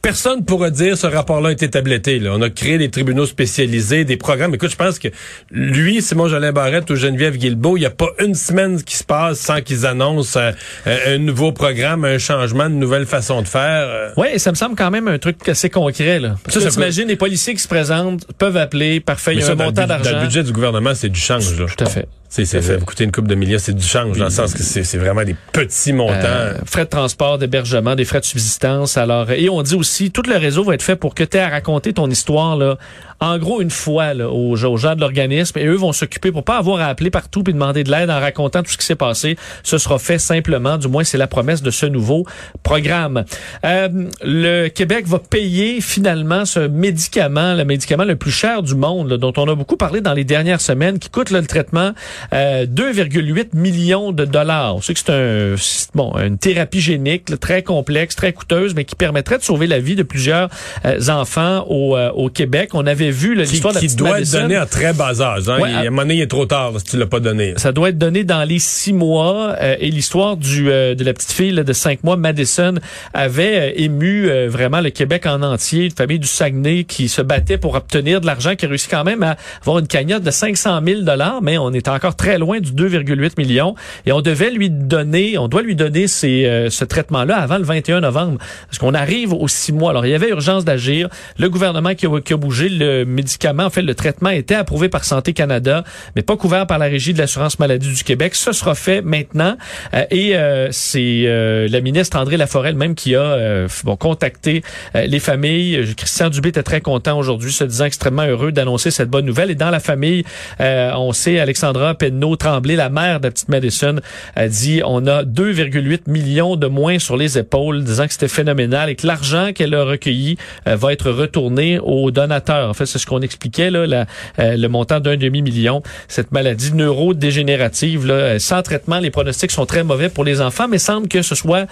Personne 0.00 0.44
pourra 0.44 0.70
dire 0.70 0.96
ce 0.96 1.06
rapport-là 1.06 1.50
a 1.50 1.52
été 1.52 1.68
tabletté. 1.68 2.18
Là. 2.18 2.30
On 2.32 2.40
a 2.40 2.48
créé 2.48 2.78
des 2.78 2.90
tribunaux 2.90 3.26
spécialisés, 3.26 4.04
des 4.06 4.16
programmes. 4.16 4.54
Écoute, 4.54 4.70
je 4.70 4.76
pense 4.76 4.98
que 4.98 5.08
lui, 5.50 6.00
Simon 6.00 6.28
Jolin 6.28 6.52
Barrette 6.52 6.88
ou 6.90 6.96
Geneviève 6.96 7.36
Guilbeault, 7.36 7.76
il 7.76 7.80
n'y 7.80 7.86
a 7.86 7.90
pas 7.90 8.08
une 8.24 8.34
semaine 8.34 8.82
qui 8.82 8.96
se 8.96 9.04
passe 9.04 9.38
sans 9.38 9.60
qu'ils 9.60 9.84
annoncent 9.84 10.38
euh, 10.40 10.52
un 10.86 11.18
nouveau 11.18 11.52
programme, 11.52 12.06
un 12.06 12.16
changement, 12.16 12.66
une 12.68 12.78
nouvelle 12.78 13.04
façon 13.04 13.42
de 13.42 13.48
faire. 13.48 13.86
euh. 13.88 14.08
Oui, 14.16 14.28
et 14.32 14.38
ça 14.38 14.50
me 14.50 14.56
semble 14.56 14.76
quand 14.76 14.90
même 14.90 15.08
un 15.08 15.18
truc 15.18 15.46
assez 15.46 15.68
concret. 15.68 16.20
Là. 16.20 16.36
Ça, 16.48 16.60
que 16.60 16.70
ça 16.70 16.80
peut- 16.80 17.04
les 17.06 17.16
policiers 17.16 17.52
qui 17.54 17.60
se 17.62 17.68
présentent 17.68 18.26
peuvent 18.38 18.56
appeler, 18.56 19.00
parfait, 19.00 19.34
il 19.34 19.40
y 19.40 19.42
a 19.42 19.50
un 19.50 19.54
montant 19.56 19.86
dans 19.86 19.98
le 19.98 20.02
d'argent. 20.04 20.22
budget 20.22 20.42
du 20.42 20.52
gouvernement, 20.52 20.94
c'est 20.94 21.10
du 21.10 21.20
change. 21.20 21.58
Là. 21.60 21.66
Tout 21.66 21.84
à 21.84 21.88
fait. 21.88 22.08
C'est, 22.28 22.44
c'est, 22.44 22.60
ça 22.60 22.76
va 22.76 22.84
coûter 22.84 23.04
une 23.04 23.12
coupe 23.12 23.28
de 23.28 23.34
millions, 23.36 23.58
c'est 23.58 23.72
du 23.72 23.86
change, 23.86 24.18
dans 24.18 24.24
le 24.24 24.30
sens 24.30 24.52
que 24.52 24.62
c'est, 24.62 24.82
c'est 24.82 24.98
vraiment 24.98 25.22
des 25.24 25.36
petits 25.52 25.92
montants. 25.92 26.12
Euh, 26.22 26.54
frais 26.66 26.84
de 26.84 26.90
transport, 26.90 27.38
d'hébergement, 27.38 27.94
des 27.94 28.04
frais 28.04 28.18
de 28.20 28.24
subsistance. 28.24 28.95
Et 29.36 29.48
on 29.50 29.62
dit 29.62 29.74
aussi, 29.74 30.10
tout 30.10 30.22
le 30.26 30.36
réseau 30.36 30.64
va 30.64 30.74
être 30.74 30.82
fait 30.82 30.96
pour 30.96 31.14
que 31.14 31.24
tu 31.24 31.36
aies 31.36 31.40
à 31.40 31.48
raconter 31.48 31.92
ton 31.92 32.08
histoire, 32.08 32.56
là, 32.56 32.78
en 33.20 33.38
gros, 33.38 33.60
une 33.60 33.70
fois 33.70 34.14
là, 34.14 34.28
aux, 34.28 34.56
gens 34.56 34.94
de 34.94 35.00
l'organisme. 35.00 35.58
Et 35.58 35.66
eux 35.66 35.74
vont 35.74 35.92
s'occuper 35.92 36.32
pour 36.32 36.44
pas 36.44 36.58
avoir 36.58 36.80
à 36.80 36.86
appeler 36.86 37.10
partout 37.10 37.42
puis 37.42 37.52
demander 37.52 37.84
de 37.84 37.90
l'aide 37.90 38.10
en 38.10 38.20
racontant 38.20 38.62
tout 38.62 38.70
ce 38.70 38.76
qui 38.76 38.86
s'est 38.86 38.94
passé. 38.96 39.36
Ce 39.62 39.78
sera 39.78 39.98
fait 39.98 40.18
simplement, 40.18 40.76
du 40.76 40.88
moins 40.88 41.04
c'est 41.04 41.18
la 41.18 41.26
promesse 41.26 41.62
de 41.62 41.70
ce 41.70 41.86
nouveau 41.86 42.26
programme. 42.62 43.24
Euh, 43.64 43.88
le 44.22 44.68
Québec 44.68 45.06
va 45.06 45.18
payer 45.18 45.80
finalement 45.80 46.44
ce 46.44 46.60
médicament, 46.60 47.54
le 47.54 47.64
médicament 47.64 48.04
le 48.04 48.16
plus 48.16 48.30
cher 48.30 48.62
du 48.62 48.74
monde, 48.74 49.10
là, 49.10 49.16
dont 49.16 49.32
on 49.36 49.48
a 49.48 49.54
beaucoup 49.54 49.76
parlé 49.76 50.00
dans 50.00 50.14
les 50.14 50.24
dernières 50.24 50.60
semaines, 50.60 50.98
qui 50.98 51.08
coûte 51.10 51.30
là, 51.30 51.40
le 51.40 51.46
traitement 51.46 51.92
euh, 52.32 52.66
2,8 52.66 53.48
millions 53.54 54.12
de 54.12 54.24
dollars. 54.24 54.82
Sait 54.82 54.94
que 54.94 55.00
c'est 55.00 55.12
un, 55.12 55.54
c'est- 55.56 55.90
bon, 55.94 56.12
une 56.18 56.38
thérapie 56.38 56.80
génique 56.80 57.30
là, 57.30 57.36
très 57.36 57.62
complexe, 57.62 58.16
très 58.16 58.32
coûteuse, 58.32 58.74
mais 58.74 58.84
qui 58.84 58.94
permettrait 58.94 59.38
de 59.38 59.42
sauver 59.42 59.66
la 59.66 59.78
vie 59.78 59.96
de 59.96 60.02
plusieurs 60.02 60.48
euh, 60.84 61.00
enfants 61.08 61.64
au, 61.68 61.96
euh, 61.96 62.10
au 62.12 62.28
Québec. 62.28 62.70
On 62.74 62.86
avait 62.86 63.05
vu 63.10 63.34
l'histoire 63.34 63.72
de 63.72 63.76
la 63.76 63.80
qui 63.80 63.86
petite 63.86 63.98
doit 63.98 64.10
Madison. 64.12 64.36
être 64.38 64.42
donné 64.42 64.56
à 64.56 64.66
très 64.66 64.92
bas 64.92 65.20
âge. 65.20 65.48
Hein. 65.48 65.60
Ouais, 65.60 65.70
il, 65.70 65.74
à- 65.74 65.78
à 65.78 65.80
un 65.82 65.84
moment 65.90 66.02
donné, 66.02 66.14
il 66.16 66.20
est 66.22 66.26
trop 66.26 66.46
tard 66.46 66.72
là, 66.72 66.78
si 66.78 66.84
tu 66.86 66.96
l'as 66.96 67.06
pas 67.06 67.20
donné. 67.20 67.54
Ça 67.56 67.72
doit 67.72 67.88
être 67.90 67.98
donné 67.98 68.24
dans 68.24 68.44
les 68.44 68.58
six 68.58 68.92
mois. 68.92 69.54
euh, 69.60 69.76
et 69.80 69.90
l'histoire 69.90 70.36
du 70.36 70.70
euh, 70.70 70.94
de 70.94 71.04
la 71.04 71.12
petite 71.14 71.32
fille 71.32 71.52
là, 71.52 71.62
de 71.62 71.72
cinq 71.72 72.02
mois, 72.04 72.16
Madison, 72.16 72.74
avait 73.14 73.70
euh, 73.70 73.72
ému 73.76 74.28
euh, 74.28 74.48
vraiment 74.48 74.80
le 74.80 74.90
Québec 74.90 75.26
en 75.26 75.42
entier. 75.42 75.84
Une 75.86 75.90
famille 75.90 76.18
du 76.18 76.26
Saguenay 76.28 76.84
qui 76.84 77.08
se 77.08 77.22
battait 77.22 77.58
pour 77.58 77.74
obtenir 77.74 78.20
de 78.20 78.26
l'argent, 78.26 78.54
qui 78.56 78.66
a 78.66 78.68
réussi 78.68 78.88
quand 78.88 79.04
même 79.04 79.22
à 79.22 79.36
avoir 79.62 79.78
une 79.78 79.86
cagnotte 79.86 80.22
de 80.22 80.30
500 80.30 80.80
000 80.86 81.02
dollars, 81.02 81.40
mais 81.42 81.58
on 81.58 81.72
est 81.72 81.88
encore 81.88 82.16
très 82.16 82.38
loin 82.38 82.60
du 82.60 82.72
2,8 82.72 83.32
millions. 83.38 83.74
Et 84.06 84.12
on 84.12 84.20
devait 84.20 84.50
lui 84.50 84.70
donner, 84.70 85.38
on 85.38 85.48
doit 85.48 85.62
lui 85.62 85.74
donner 85.76 86.06
ces, 86.08 86.44
euh, 86.46 86.70
ce 86.70 86.84
traitement-là 86.84 87.36
avant 87.36 87.58
le 87.58 87.64
21 87.64 88.00
novembre, 88.00 88.38
parce 88.68 88.78
qu'on 88.78 88.94
arrive 88.94 89.32
aux 89.32 89.48
six 89.48 89.72
mois. 89.72 89.90
Alors 89.90 90.06
il 90.06 90.10
y 90.10 90.14
avait 90.14 90.28
urgence 90.30 90.64
d'agir. 90.64 91.08
Le 91.38 91.48
gouvernement 91.48 91.94
qui 91.94 92.06
a, 92.06 92.20
qui 92.20 92.32
a 92.32 92.36
bougé, 92.36 92.68
le, 92.68 92.95
le 92.96 93.04
médicament, 93.04 93.64
en 93.64 93.70
fait, 93.70 93.82
le 93.82 93.94
traitement 93.94 94.30
était 94.30 94.54
approuvé 94.54 94.88
par 94.88 95.04
Santé 95.04 95.32
Canada, 95.32 95.84
mais 96.14 96.22
pas 96.22 96.36
couvert 96.36 96.66
par 96.66 96.78
la 96.78 96.86
Régie 96.86 97.12
de 97.12 97.18
l'assurance 97.18 97.58
maladie 97.58 97.92
du 97.92 98.04
Québec. 98.04 98.34
Ce 98.34 98.52
sera 98.52 98.74
fait 98.74 99.02
maintenant. 99.02 99.56
Euh, 99.94 100.04
et 100.10 100.36
euh, 100.36 100.68
c'est 100.70 101.24
euh, 101.26 101.68
la 101.68 101.80
ministre 101.80 102.18
André 102.18 102.36
Laforêt 102.36 102.72
même 102.72 102.94
qui 102.94 103.14
a 103.14 103.66
bon, 103.84 103.96
contacté 103.96 104.62
les 104.94 105.20
familles. 105.20 105.94
Christian 105.96 106.30
Dubé 106.30 106.48
était 106.50 106.62
très 106.62 106.80
content 106.80 107.18
aujourd'hui, 107.18 107.52
se 107.52 107.64
disant 107.64 107.84
extrêmement 107.84 108.24
heureux 108.24 108.52
d'annoncer 108.52 108.90
cette 108.90 109.08
bonne 109.08 109.24
nouvelle. 109.24 109.50
Et 109.50 109.54
dans 109.54 109.70
la 109.70 109.80
famille, 109.80 110.24
on 110.58 111.12
sait, 111.12 111.38
Alexandra 111.38 111.94
Penneau 111.94 112.36
Tremblay, 112.36 112.76
la 112.76 112.88
mère 112.88 113.20
de 113.20 113.26
la 113.26 113.30
petite 113.30 113.48
Madison, 113.48 113.96
a 114.34 114.48
dit 114.48 114.82
on 114.84 115.06
a 115.06 115.22
2,8 115.22 116.10
millions 116.10 116.56
de 116.56 116.66
moins 116.66 116.98
sur 116.98 117.16
les 117.16 117.38
épaules, 117.38 117.84
disant 117.84 118.06
que 118.06 118.12
c'était 118.12 118.28
phénoménal 118.28 118.90
et 118.90 118.96
que 118.96 119.06
l'argent 119.06 119.52
qu'elle 119.54 119.74
a 119.74 119.84
recueilli 119.84 120.36
va 120.66 120.92
être 120.92 121.10
retourné 121.10 121.78
aux 121.78 122.10
donateurs. 122.10 122.74
C'est 122.86 122.98
ce 122.98 123.06
qu'on 123.06 123.20
expliquait, 123.20 123.70
là, 123.70 124.06
le 124.38 124.66
montant 124.68 125.00
d'un 125.00 125.16
demi-million. 125.16 125.82
Cette 126.08 126.32
maladie 126.32 126.72
neurodégénérative, 126.72 128.06
là, 128.06 128.38
sans 128.38 128.62
traitement, 128.62 128.98
les 128.98 129.10
pronostics 129.10 129.50
sont 129.50 129.66
très 129.66 129.84
mauvais 129.84 130.08
pour 130.08 130.24
les 130.24 130.40
enfants, 130.40 130.68
mais 130.68 130.78
semble 130.78 131.08
que 131.08 131.22
ce 131.22 131.34
soit 131.34 131.66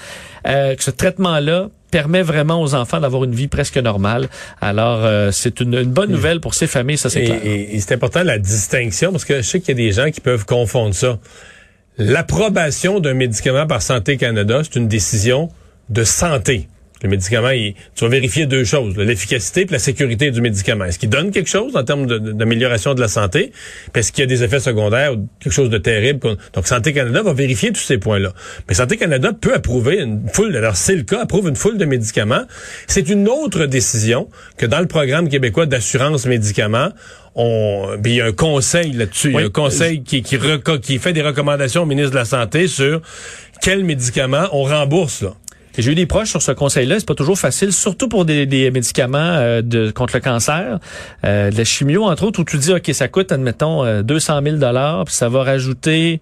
euh, 0.47 0.75
que 0.75 0.83
ce 0.83 0.91
traitement-là 0.91 1.69
permet 1.91 2.23
vraiment 2.23 2.61
aux 2.61 2.75
enfants 2.75 3.01
d'avoir 3.01 3.25
une 3.25 3.35
vie 3.35 3.49
presque 3.49 3.79
normale. 3.79 4.29
Alors, 4.61 5.05
euh, 5.05 5.31
c'est 5.31 5.61
une, 5.61 5.85
bonne 5.85 6.11
nouvelle 6.11 6.41
pour 6.41 6.55
ces 6.55 6.67
familles, 6.67 6.99
ça 6.99 7.09
c'est 7.09 7.25
clair. 7.25 7.41
Et, 7.45 7.77
et 7.77 7.81
c'est 7.81 7.95
important 7.95 8.23
la 8.23 8.39
distinction, 8.39 9.13
parce 9.13 9.25
que 9.25 9.37
je 9.37 9.43
sais 9.43 9.61
qu'il 9.61 9.79
y 9.79 9.83
a 9.83 9.87
des 9.87 9.93
gens 9.93 10.11
qui 10.11 10.21
peuvent 10.21 10.45
confondre 10.45 10.95
ça. 10.95 11.19
L'approbation 11.97 12.99
d'un 12.99 13.15
médicament 13.15 13.67
par 13.67 13.81
Santé 13.81 14.17
Canada, 14.17 14.63
c'est 14.65 14.77
une 14.77 14.89
décision 14.89 15.49
de 15.89 16.03
santé. 16.03 16.69
Le 17.05 17.11
médicament, 17.11 17.51
tu 17.95 18.05
vas 18.05 18.09
vérifier 18.09 18.47
deux 18.47 18.65
choses, 18.65 18.97
l'efficacité 18.97 19.61
et 19.61 19.67
la 19.67 19.79
sécurité 19.79 20.31
du 20.31 20.41
médicament. 20.41 20.87
Est-ce 20.87 20.99
qu'il 20.99 21.11
donne 21.11 21.33
quelque 21.33 21.51
chose 21.51 21.77
en 21.77 21.85
termes 21.85 22.07
d'amélioration 22.07 22.95
de, 22.95 23.01
la 23.03 23.09
santé? 23.09 23.53
Est-ce 23.95 24.11
qu'il 24.11 24.23
y 24.23 24.25
a 24.25 24.27
des 24.27 24.43
effets 24.43 24.59
secondaires 24.59 25.13
ou 25.13 25.29
quelque 25.39 25.53
chose 25.53 25.69
de 25.69 25.77
terrible? 25.77 26.39
Donc, 26.55 26.67
Santé 26.67 26.95
Canada 26.95 27.23
va 27.23 27.35
vérifier 27.35 27.73
tous 27.73 27.83
ces 27.83 27.99
points-là. 27.99 28.33
Mais 28.69 28.75
Santé 28.75 28.97
Canada 28.97 29.33
peut 29.39 29.53
approuver 29.53 30.01
une 30.01 30.27
foule, 30.33 30.57
alors 30.57 30.77
c'est 30.77 30.97
le 30.97 31.03
cas, 31.03 31.21
approuve 31.21 31.47
une 31.47 31.57
foule 31.57 31.77
de 31.77 31.85
médicaments. 31.85 32.45
C'est 32.87 33.11
une 33.11 33.29
autre 33.29 33.67
décision 33.67 34.31
que 34.57 34.65
dans 34.65 34.81
le 34.81 34.87
programme 34.87 35.29
québécois 35.29 35.67
d'assurance 35.67 36.25
médicaments, 36.25 36.89
on, 37.35 37.99
il 38.03 38.15
y 38.15 38.21
a 38.23 38.27
un 38.27 38.33
conseil 38.33 38.93
là-dessus, 38.93 39.29
il 39.29 39.35
y 39.35 39.43
a 39.43 39.47
un 39.47 39.51
conseil 39.51 40.05
qui, 40.05 40.23
qui, 40.23 40.39
qui 40.81 40.99
fait 40.99 41.13
des 41.13 41.23
recommandations 41.23 41.83
au 41.83 41.87
ministre 41.87 42.13
de 42.13 42.17
la 42.17 42.25
Santé 42.25 42.67
sur 42.67 43.03
quels 43.61 43.85
médicaments 43.85 44.47
on 44.53 44.63
rembourse. 44.63 45.21
Là. 45.21 45.35
J'ai 45.77 45.93
eu 45.93 45.95
des 45.95 46.07
proches 46.07 46.31
sur 46.31 46.43
ce 46.43 46.53
conseil-là. 46.53 46.97
C'est 46.99 47.09
pas 47.09 47.15
toujours 47.15 47.39
facile, 47.39 47.73
surtout 47.73 48.09
pour 48.09 48.25
des, 48.25 48.47
des 48.47 48.71
médicaments 48.71 49.19
euh, 49.19 49.63
de, 49.63 49.91
contre 49.91 50.15
le 50.15 50.21
cancer, 50.21 50.79
euh, 51.25 51.51
de 51.51 51.57
la 51.57 51.65
chimio 51.65 52.05
entre 52.05 52.25
autres, 52.25 52.41
où 52.41 52.45
tu 52.45 52.59
dis 52.59 52.73
ok, 52.73 52.91
ça 52.93 53.09
coûte 53.09 53.33
admettons 53.33 54.03
200 54.03 54.41
000 54.43 54.57
dollars, 54.57 55.05
puis 55.05 55.15
ça 55.15 55.29
va 55.29 55.43
rajouter 55.43 56.21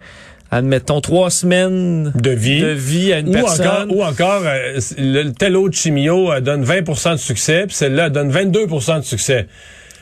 admettons 0.52 1.00
trois 1.00 1.30
semaines 1.30 2.12
de 2.14 2.30
vie, 2.30 2.60
de 2.60 2.68
vie 2.68 3.12
à 3.12 3.20
une 3.20 3.30
ou 3.30 3.32
personne. 3.32 3.66
Encore, 3.66 3.96
ou 3.96 4.04
encore, 4.04 4.42
euh, 4.44 4.78
le, 4.98 5.30
tel 5.30 5.56
autre 5.56 5.76
chimio 5.76 6.38
donne 6.40 6.62
20% 6.62 7.12
de 7.12 7.16
succès, 7.16 7.64
puis 7.66 7.74
celle-là 7.74 8.10
donne 8.10 8.30
22% 8.30 8.98
de 8.98 9.04
succès. 9.04 9.48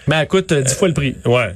Mais 0.09 0.17
elle 0.17 0.27
coûte 0.27 0.53
10 0.53 0.75
fois 0.75 0.89
le 0.89 0.95
prix. 0.95 1.15
Ouais. 1.25 1.55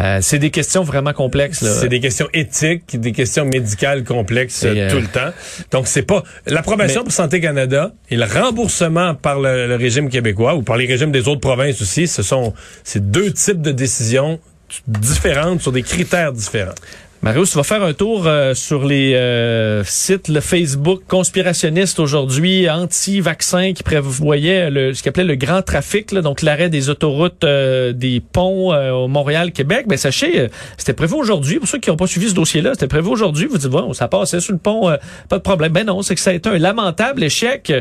Euh, 0.00 0.18
c'est 0.20 0.38
des 0.38 0.50
questions 0.50 0.84
vraiment 0.84 1.12
complexes. 1.12 1.64
C'est 1.64 1.88
des 1.88 2.00
questions 2.00 2.28
éthiques, 2.32 2.98
des 3.00 3.12
questions 3.12 3.44
médicales 3.44 4.04
complexes 4.04 4.62
euh, 4.64 4.90
tout 4.90 5.00
le 5.00 5.08
temps. 5.08 5.32
Donc 5.72 5.88
c'est 5.88 6.02
pas 6.02 6.22
l'approbation 6.46 7.02
pour 7.02 7.12
Santé 7.12 7.40
Canada 7.40 7.92
et 8.08 8.16
le 8.16 8.24
remboursement 8.24 9.14
par 9.14 9.40
le, 9.40 9.74
régime 9.74 10.08
québécois 10.08 10.54
ou 10.54 10.62
par 10.62 10.76
les 10.76 10.86
régimes 10.86 11.10
des 11.10 11.26
autres 11.26 11.40
provinces 11.40 11.82
aussi. 11.82 12.06
Ce 12.06 12.22
sont 12.22 12.54
ces 12.84 13.00
deux 13.00 13.32
types 13.32 13.60
de 13.60 13.72
décisions 13.72 14.38
différentes 14.86 15.62
sur 15.62 15.72
des 15.72 15.82
critères 15.82 16.32
différents. 16.32 16.74
Mario, 17.20 17.44
tu 17.44 17.56
vas 17.56 17.64
faire 17.64 17.82
un 17.82 17.94
tour 17.94 18.28
euh, 18.28 18.54
sur 18.54 18.86
les 18.86 19.14
euh, 19.14 19.82
sites, 19.82 20.28
le 20.28 20.38
Facebook 20.38 21.02
conspirationniste 21.08 21.98
aujourd'hui, 21.98 22.70
anti-vaccin, 22.70 23.72
qui 23.72 23.82
prévoyait 23.82 24.70
le, 24.70 24.94
ce 24.94 25.02
qu'il 25.02 25.08
appelait 25.08 25.24
le 25.24 25.34
grand 25.34 25.62
trafic, 25.62 26.14
donc 26.14 26.42
l'arrêt 26.42 26.68
des 26.68 26.90
autoroutes, 26.90 27.42
euh, 27.42 27.92
des 27.92 28.20
ponts 28.20 28.72
au 28.72 29.08
Montréal-Québec. 29.08 29.86
Mais 29.86 29.94
ben, 29.94 29.96
sachez, 29.96 30.46
c'était 30.76 30.92
prévu 30.92 31.14
aujourd'hui. 31.14 31.58
Pour 31.58 31.66
ceux 31.66 31.78
qui 31.78 31.90
n'ont 31.90 31.96
pas 31.96 32.06
suivi 32.06 32.28
ce 32.28 32.34
dossier-là, 32.34 32.74
c'était 32.74 32.86
prévu 32.86 33.08
aujourd'hui. 33.08 33.46
Vous 33.46 33.58
dites, 33.58 33.68
bon, 33.68 33.92
ça 33.94 34.06
passait 34.06 34.38
sur 34.38 34.52
le 34.52 34.60
pont, 34.60 34.88
pas 35.28 35.38
de 35.38 35.42
problème. 35.42 35.72
Ben 35.72 35.84
non, 35.84 36.02
c'est 36.02 36.14
que 36.14 36.20
ça 36.20 36.30
a 36.30 36.34
été 36.34 36.48
un 36.48 36.58
lamentable 36.58 37.24
échec 37.24 37.72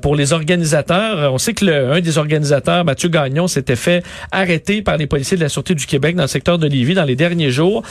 pour 0.00 0.16
les 0.16 0.32
organisateurs. 0.32 1.32
On 1.32 1.38
sait 1.38 1.54
que 1.54 1.64
le, 1.64 1.92
un 1.92 2.00
des 2.00 2.18
organisateurs, 2.18 2.84
Mathieu 2.84 3.08
Gagnon, 3.10 3.46
s'était 3.46 3.76
fait 3.76 4.02
arrêter 4.32 4.82
par 4.82 4.96
les 4.96 5.06
policiers 5.06 5.36
de 5.36 5.42
la 5.42 5.48
Sûreté 5.48 5.76
du 5.76 5.86
Québec 5.86 6.16
dans 6.16 6.24
le 6.24 6.28
secteur 6.28 6.58
de 6.58 6.66
Lévis 6.66 6.94
dans 6.94 7.04
les 7.04 7.16
derniers 7.16 7.52
jours, 7.52 7.84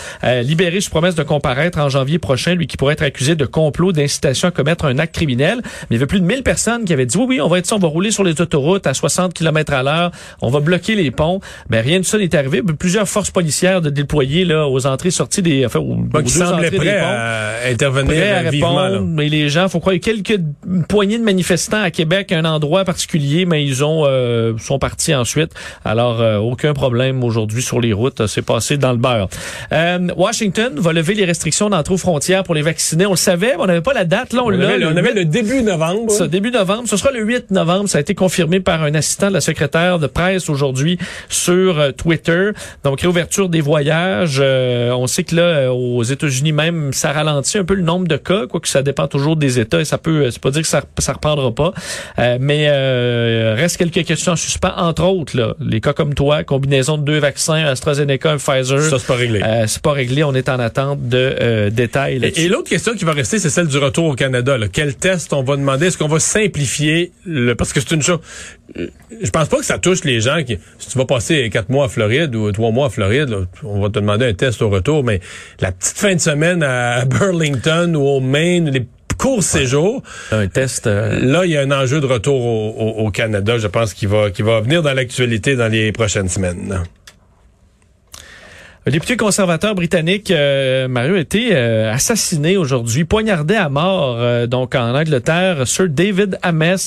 libéré 0.43 0.80
sous 0.81 0.89
promesse 0.89 1.15
de 1.15 1.23
comparaître 1.23 1.79
en 1.79 1.89
janvier 1.89 2.19
prochain, 2.19 2.55
lui 2.55 2.67
qui 2.67 2.77
pourrait 2.77 2.93
être 2.93 3.03
accusé 3.03 3.35
de 3.35 3.45
complot 3.45 3.91
d'incitation 3.91 4.47
à 4.47 4.51
commettre 4.51 4.85
un 4.85 4.99
acte 4.99 5.15
criminel. 5.15 5.61
Mais 5.63 5.87
il 5.91 5.93
y 5.93 5.95
avait 5.97 6.07
plus 6.07 6.19
de 6.19 6.25
1000 6.25 6.43
personnes 6.43 6.85
qui 6.85 6.93
avaient 6.93 7.05
dit 7.05 7.17
oui, 7.17 7.25
oui, 7.27 7.41
on 7.41 7.47
va 7.47 7.59
être 7.59 7.67
ça, 7.67 7.75
on 7.75 7.79
va 7.79 7.87
rouler 7.87 8.11
sur 8.11 8.23
les 8.23 8.41
autoroutes 8.41 8.87
à 8.87 8.93
60 8.93 9.33
km 9.33 9.73
à 9.73 9.83
l'heure, 9.83 10.11
on 10.41 10.49
va 10.49 10.59
bloquer 10.59 10.95
les 10.95 11.11
ponts. 11.11 11.39
Mais 11.69 11.77
ben, 11.77 11.87
rien 11.87 11.99
de 11.99 12.05
ça 12.05 12.17
n'est 12.17 12.35
arrivé. 12.35 12.61
Plusieurs 12.61 13.07
forces 13.07 13.31
policières 13.31 13.81
de 13.81 13.89
déployer 13.89 14.45
là 14.45 14.67
aux 14.67 14.85
entrées-sorties 14.85 15.41
des, 15.41 15.65
enfin, 15.65 15.79
aux, 15.79 15.97
aux 16.13 16.21
deux 16.21 16.41
entrées 16.41 16.71
prêts 16.71 16.97
à 16.97 17.69
intervenir 17.69 18.13
prêts 18.13 18.31
à 18.31 18.49
répondre. 18.49 19.01
Mais 19.01 19.29
les 19.29 19.49
gens, 19.49 19.69
faut 19.69 19.79
croire, 19.79 19.95
il 19.95 20.05
y 20.05 20.09
a 20.09 20.13
quelques 20.13 20.39
poignées 20.87 21.17
de 21.17 21.23
manifestants 21.23 21.81
à 21.81 21.91
Québec, 21.91 22.31
un 22.31 22.45
endroit 22.45 22.83
particulier, 22.85 23.45
mais 23.45 23.65
ils 23.65 23.83
ont 23.83 24.03
euh, 24.05 24.57
sont 24.57 24.79
partis 24.79 25.13
ensuite. 25.13 25.51
Alors 25.85 26.21
euh, 26.21 26.37
aucun 26.37 26.73
problème 26.73 27.23
aujourd'hui 27.23 27.61
sur 27.61 27.79
les 27.79 27.93
routes, 27.93 28.27
c'est 28.27 28.41
passé 28.41 28.77
dans 28.77 28.91
le 28.91 28.97
beurre. 28.97 29.29
Euh, 29.71 30.07
Washington 30.15 30.70
va 30.77 30.93
lever 30.93 31.13
les 31.13 31.25
restrictions 31.25 31.69
d'entrée 31.69 31.93
aux 31.93 31.97
frontières 31.97 32.43
pour 32.43 32.55
les 32.55 32.61
vacciner. 32.61 33.05
On 33.05 33.11
le 33.11 33.15
savait, 33.15 33.55
on 33.57 33.65
n'avait 33.65 33.81
pas 33.81 33.93
la 33.93 34.05
date. 34.05 34.33
Là, 34.33 34.43
on, 34.43 34.49
l'a. 34.49 34.75
On 34.87 34.97
avait 34.97 35.13
le 35.13 35.25
début 35.25 35.61
novembre. 35.63 36.11
Ce 36.11 36.23
début 36.23 36.51
novembre. 36.51 36.87
Ce 36.87 36.97
sera 36.97 37.11
le 37.11 37.21
8 37.21 37.51
novembre. 37.51 37.89
Ça 37.89 37.97
a 37.97 38.01
été 38.01 38.15
confirmé 38.15 38.59
par 38.59 38.83
un 38.83 38.93
assistant 38.93 39.29
de 39.29 39.33
la 39.33 39.41
secrétaire 39.41 39.99
de 39.99 40.07
presse 40.07 40.49
aujourd'hui 40.49 40.97
sur 41.29 41.79
euh, 41.79 41.91
Twitter. 41.91 42.51
Donc, 42.83 43.01
réouverture 43.01 43.49
des 43.49 43.61
voyages. 43.61 44.39
Euh, 44.41 44.91
on 44.91 45.07
sait 45.07 45.23
que 45.23 45.35
là, 45.35 45.41
euh, 45.41 45.69
aux 45.69 46.03
États-Unis 46.03 46.51
même, 46.51 46.93
ça 46.93 47.11
ralentit 47.11 47.57
un 47.57 47.65
peu 47.65 47.73
le 47.73 47.83
nombre 47.83 48.07
de 48.07 48.17
cas, 48.17 48.47
quoique 48.47 48.67
ça 48.67 48.83
dépend 48.83 49.07
toujours 49.07 49.35
des 49.35 49.59
États 49.59 49.81
et 49.81 49.85
ça 49.85 49.97
peut, 49.97 50.29
c'est 50.31 50.41
pas 50.41 50.51
dire 50.51 50.61
que 50.61 50.67
ça, 50.67 50.83
ça 50.97 51.13
reprendra 51.13 51.53
pas. 51.53 51.73
mais 52.39 52.69
reste 53.53 53.77
quelques 53.77 54.05
questions 54.05 54.33
en 54.33 54.35
suspens, 54.35 54.73
entre 54.77 55.03
autres, 55.03 55.37
là, 55.37 55.55
les 55.59 55.81
cas 55.81 55.93
comme 55.93 56.13
toi, 56.13 56.43
combinaison 56.43 56.97
de 56.97 57.03
deux 57.03 57.19
vaccins, 57.19 57.65
AstraZeneca, 57.65 58.31
un 58.31 58.37
Pfizer. 58.37 58.81
Ça, 58.81 58.99
c'est 58.99 59.07
pas 59.07 59.15
réglé. 59.15 59.41
c'est 59.67 59.81
pas 59.81 59.91
réglé. 59.91 60.23
On 60.23 60.33
est 60.33 60.49
en 60.49 60.59
attente 60.61 61.07
de 61.09 61.17
euh, 61.17 61.69
détails. 61.69 62.31
Et, 62.35 62.47
l'autre 62.47 62.69
question 62.69 62.93
qui 62.93 63.05
va 63.05 63.13
rester, 63.13 63.39
c'est 63.39 63.49
celle 63.49 63.67
du 63.67 63.77
retour 63.77 64.05
au 64.05 64.15
Canada. 64.15 64.57
Quel 64.71 64.95
test 64.95 65.33
on 65.33 65.43
va 65.43 65.57
demander? 65.57 65.87
Est-ce 65.87 65.97
qu'on 65.97 66.07
va 66.07 66.19
simplifier 66.19 67.11
le... 67.25 67.53
Parce 67.53 67.73
que 67.73 67.79
c'est 67.79 67.91
une 67.91 68.01
chose... 68.01 68.19
Je 68.75 69.29
pense 69.31 69.49
pas 69.49 69.57
que 69.57 69.65
ça 69.65 69.77
touche 69.77 70.03
les 70.03 70.21
gens 70.21 70.43
qui... 70.43 70.57
Si 70.79 70.89
tu 70.89 70.97
vas 70.97 71.05
passer 71.05 71.49
quatre 71.49 71.69
mois 71.69 71.85
à 71.85 71.89
Floride 71.89 72.35
ou 72.35 72.51
trois 72.51 72.71
mois 72.71 72.87
à 72.87 72.89
Floride, 72.89 73.35
on 73.63 73.81
va 73.81 73.89
te 73.89 73.99
demander 73.99 74.25
un 74.25 74.33
test 74.33 74.61
au 74.61 74.69
retour, 74.69 75.03
mais 75.03 75.19
la 75.59 75.71
petite 75.71 75.97
fin 75.97 76.15
de 76.15 76.21
semaine 76.21 76.63
à 76.63 77.03
Burlington 77.05 77.93
ou 77.95 78.07
au 78.07 78.19
Maine, 78.21 78.69
les 78.69 78.85
courts 79.17 79.43
séjours. 79.43 80.01
Un 80.31 80.47
test. 80.47 80.87
Euh, 80.87 81.19
Là, 81.19 81.45
il 81.45 81.51
y 81.51 81.57
a 81.57 81.61
un 81.61 81.71
enjeu 81.71 82.01
de 82.01 82.07
retour 82.07 82.43
au, 82.43 83.05
au 83.05 83.11
Canada, 83.11 83.57
je 83.57 83.67
pense, 83.67 83.93
qui 83.93 84.07
va, 84.07 84.31
qui 84.31 84.41
va 84.41 84.61
venir 84.61 84.81
dans 84.81 84.93
l'actualité 84.93 85.55
dans 85.55 85.67
les 85.67 85.91
prochaines 85.91 86.29
semaines. 86.29 86.83
Le 88.83 88.91
député 88.91 89.15
conservateur 89.15 89.75
britannique 89.75 90.31
euh, 90.31 90.87
Mario 90.87 91.13
a 91.13 91.19
été 91.19 91.49
euh, 91.51 91.93
assassiné 91.93 92.57
aujourd'hui, 92.57 93.05
poignardé 93.05 93.53
à 93.53 93.69
mort 93.69 94.17
euh, 94.17 94.47
donc 94.47 94.73
en 94.73 94.95
Angleterre, 94.95 95.67
Sir 95.67 95.87
David 95.87 96.39
Ames, 96.41 96.77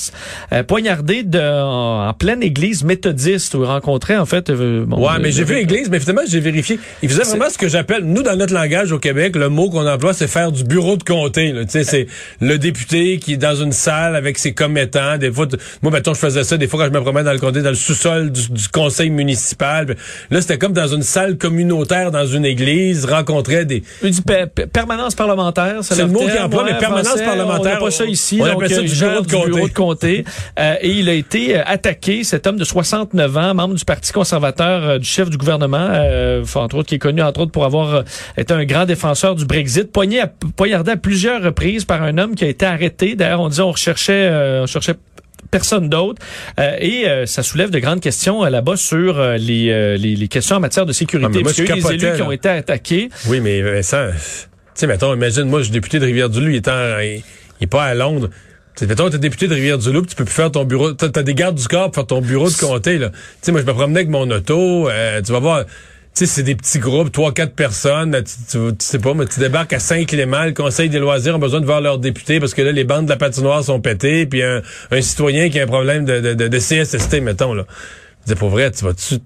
poignardé 0.67 1.23
de, 1.23 1.39
en, 1.39 2.11
pleine 2.11 2.43
église 2.43 2.83
méthodiste 2.83 3.55
où 3.55 3.63
il 3.63 3.65
rencontrait 3.65 4.17
en 4.17 4.25
fait. 4.25 4.51
Bon, 4.51 5.07
ouais, 5.07 5.19
mais 5.21 5.31
j'ai 5.31 5.45
vu 5.45 5.55
l'église, 5.55 5.89
mais 5.89 6.01
finalement 6.01 6.23
j'ai 6.27 6.41
vérifié. 6.41 6.81
Il 7.01 7.07
faisait 7.07 7.23
vraiment 7.23 7.49
ce 7.49 7.57
que 7.57 7.69
j'appelle, 7.69 8.03
nous 8.03 8.23
dans 8.23 8.35
notre 8.35 8.53
langage 8.53 8.91
au 8.91 8.99
Québec, 8.99 9.37
le 9.37 9.47
mot 9.47 9.69
qu'on 9.69 9.87
emploie, 9.87 10.13
c'est 10.13 10.27
faire 10.27 10.51
du 10.51 10.65
bureau 10.65 10.97
de 10.97 11.03
comté. 11.03 11.53
Tu 11.61 11.69
sais, 11.69 11.85
c'est 11.85 12.07
le 12.41 12.57
député 12.57 13.19
qui 13.19 13.33
est 13.35 13.37
dans 13.37 13.55
une 13.55 13.71
salle 13.71 14.17
avec 14.17 14.37
ses 14.37 14.53
commettants. 14.53 15.17
Des 15.17 15.31
fois, 15.31 15.47
moi 15.81 15.93
maintenant 15.93 16.13
je 16.13 16.19
faisais 16.19 16.43
ça 16.43 16.57
des 16.57 16.67
fois 16.67 16.81
quand 16.81 16.93
je 16.93 16.99
me 16.99 17.01
promène 17.01 17.23
dans 17.23 17.31
le 17.31 17.39
comté, 17.39 17.61
dans 17.61 17.69
le 17.69 17.75
sous-sol 17.75 18.33
du, 18.33 18.49
du 18.49 18.67
conseil 18.67 19.11
municipal. 19.11 19.95
Là, 20.29 20.41
c'était 20.41 20.57
comme 20.57 20.73
dans 20.73 20.87
une 20.87 21.03
salle 21.03 21.37
communautaire 21.37 21.84
dans 21.85 22.25
une 22.25 22.45
église, 22.45 23.05
rencontrait 23.05 23.65
des... 23.65 23.83
permanence 24.73 25.15
parlementaire, 25.15 25.77
c'est 25.81 25.97
le, 25.97 26.07
mot 26.07 26.19
qui 26.19 26.37
emploie, 26.39 26.63
mais 26.65 26.77
permanence 26.77 27.21
parlementaire. 27.21 27.77
On 27.81 27.85
pas 27.85 27.91
ça 27.91 28.05
ici. 28.05 28.39
On 28.41 28.45
appelle 28.45 28.69
ça 28.69 28.81
du 28.81 29.25
bureau 29.45 29.67
de 29.67 29.73
comté. 29.73 30.25
Euh, 30.59 30.75
et 30.81 30.89
il 30.89 31.09
a 31.09 31.13
été 31.13 31.57
euh, 31.57 31.63
attaqué, 31.65 32.23
cet 32.23 32.47
homme 32.47 32.57
de 32.57 32.63
69 32.63 33.37
ans, 33.37 33.53
membre 33.53 33.75
du 33.75 33.85
Parti 33.85 34.11
conservateur, 34.11 34.83
euh, 34.83 34.99
du 34.99 35.07
chef 35.07 35.29
du 35.29 35.37
gouvernement, 35.37 35.87
euh, 35.91 36.43
entre 36.55 36.77
autres, 36.77 36.87
qui 36.87 36.95
est 36.95 36.99
connu, 36.99 37.21
entre 37.21 37.41
autres, 37.41 37.51
pour 37.51 37.65
avoir 37.65 38.03
été 38.37 38.53
un 38.53 38.65
grand 38.65 38.85
défenseur 38.85 39.35
du 39.35 39.45
Brexit, 39.45 39.91
poigné 39.91 40.23
poignardé 40.55 40.91
à 40.91 40.97
plusieurs 40.97 41.41
reprises 41.41 41.85
par 41.85 42.01
un 42.03 42.17
homme 42.17 42.35
qui 42.35 42.45
a 42.45 42.47
été 42.47 42.65
arrêté. 42.65 43.15
D'ailleurs, 43.15 43.41
on 43.41 43.49
dit 43.49 43.61
on 43.61 43.71
recherchait, 43.71 44.29
on 44.61 44.65
cherchait 44.65 44.95
personne 45.51 45.89
d'autre. 45.89 46.21
Euh, 46.59 46.75
et 46.79 47.07
euh, 47.07 47.25
ça 47.25 47.43
soulève 47.43 47.69
de 47.69 47.79
grandes 47.79 48.01
questions 48.01 48.43
là-bas 48.43 48.77
sur 48.77 49.21
les, 49.21 49.97
les, 49.97 50.15
les, 50.15 50.27
questions 50.27 50.57
en 50.57 50.59
matière 50.59 50.85
de 50.85 50.93
sécurité. 50.93 51.29
Ah, 51.29 51.33
moi, 51.33 51.43
parce 51.43 51.55
qu'il 51.55 51.65
y 51.65 51.71
a 51.71 51.77
eu 51.77 51.81
des 51.81 52.05
élus 52.05 52.15
qui 52.15 52.21
ont 52.21 52.31
été 52.31 52.49
attaqués. 52.49 53.09
Oui, 53.27 53.39
mais 53.39 53.81
ça, 53.83 54.09
tu 54.11 54.17
sais, 54.75 54.87
mettons, 54.87 55.13
imagine, 55.13 55.43
moi, 55.43 55.59
je 55.59 55.65
suis 55.65 55.73
député 55.73 55.99
de 55.99 56.05
Rivière-du-Loup, 56.05 56.49
il 56.49 56.55
est, 56.55 56.67
en, 56.67 56.99
il, 56.99 57.23
est 57.61 57.67
pas 57.67 57.83
à 57.83 57.93
Londres. 57.93 58.29
Tu 58.75 58.85
mettons, 58.87 59.09
t'es 59.09 59.17
député 59.17 59.47
de 59.47 59.53
Rivière-du-Loup, 59.53 60.05
tu 60.05 60.15
peux 60.15 60.25
plus 60.25 60.33
faire 60.33 60.51
ton 60.51 60.65
bureau, 60.65 60.91
t'as 60.91 61.07
as 61.17 61.23
des 61.23 61.33
gardes 61.33 61.55
du 61.55 61.67
corps 61.67 61.85
pour 61.91 61.95
faire 61.95 62.07
ton 62.07 62.21
bureau 62.21 62.49
de 62.49 62.55
comté, 62.55 62.97
là. 62.97 63.09
Tu 63.09 63.17
sais, 63.41 63.51
moi, 63.51 63.61
je 63.61 63.65
me 63.65 63.73
promenais 63.73 63.99
avec 63.99 64.09
mon 64.09 64.29
auto, 64.29 64.89
tu 65.25 65.31
vas 65.31 65.39
voir 65.39 65.63
sais, 66.15 66.25
c'est 66.25 66.43
des 66.43 66.55
petits 66.55 66.79
groupes, 66.79 67.11
trois, 67.11 67.33
quatre 67.33 67.53
personnes. 67.53 68.23
Tu, 68.49 68.57
sais 68.79 68.99
pas, 68.99 69.13
mais 69.13 69.25
tu 69.25 69.39
débarques 69.39 69.73
à 69.73 69.79
Saint-Clément, 69.79 70.45
le 70.45 70.53
Conseil 70.53 70.89
des 70.89 70.99
loisirs 70.99 71.35
a 71.35 71.37
besoin 71.37 71.59
de 71.59 71.65
voir 71.65 71.81
leurs 71.81 71.99
députés 71.99 72.39
parce 72.39 72.53
que 72.53 72.61
là, 72.61 72.71
les 72.71 72.83
bandes 72.83 73.05
de 73.05 73.09
la 73.09 73.17
patinoire 73.17 73.63
sont 73.63 73.81
pétées, 73.81 74.25
puis 74.25 74.41
un, 74.43 74.61
citoyen 75.01 75.49
qui 75.49 75.59
a 75.59 75.63
un 75.63 75.67
problème 75.67 76.05
de, 76.05 76.19
de, 76.19 76.33
de, 76.33 76.47
de 76.47 76.57
CSST, 76.57 77.21
mettons, 77.21 77.53
là. 77.53 77.65
C'est 78.25 78.37
pour 78.37 78.49
vrai, 78.49 78.71
tu 78.71 78.83
vas-tu 78.85 79.19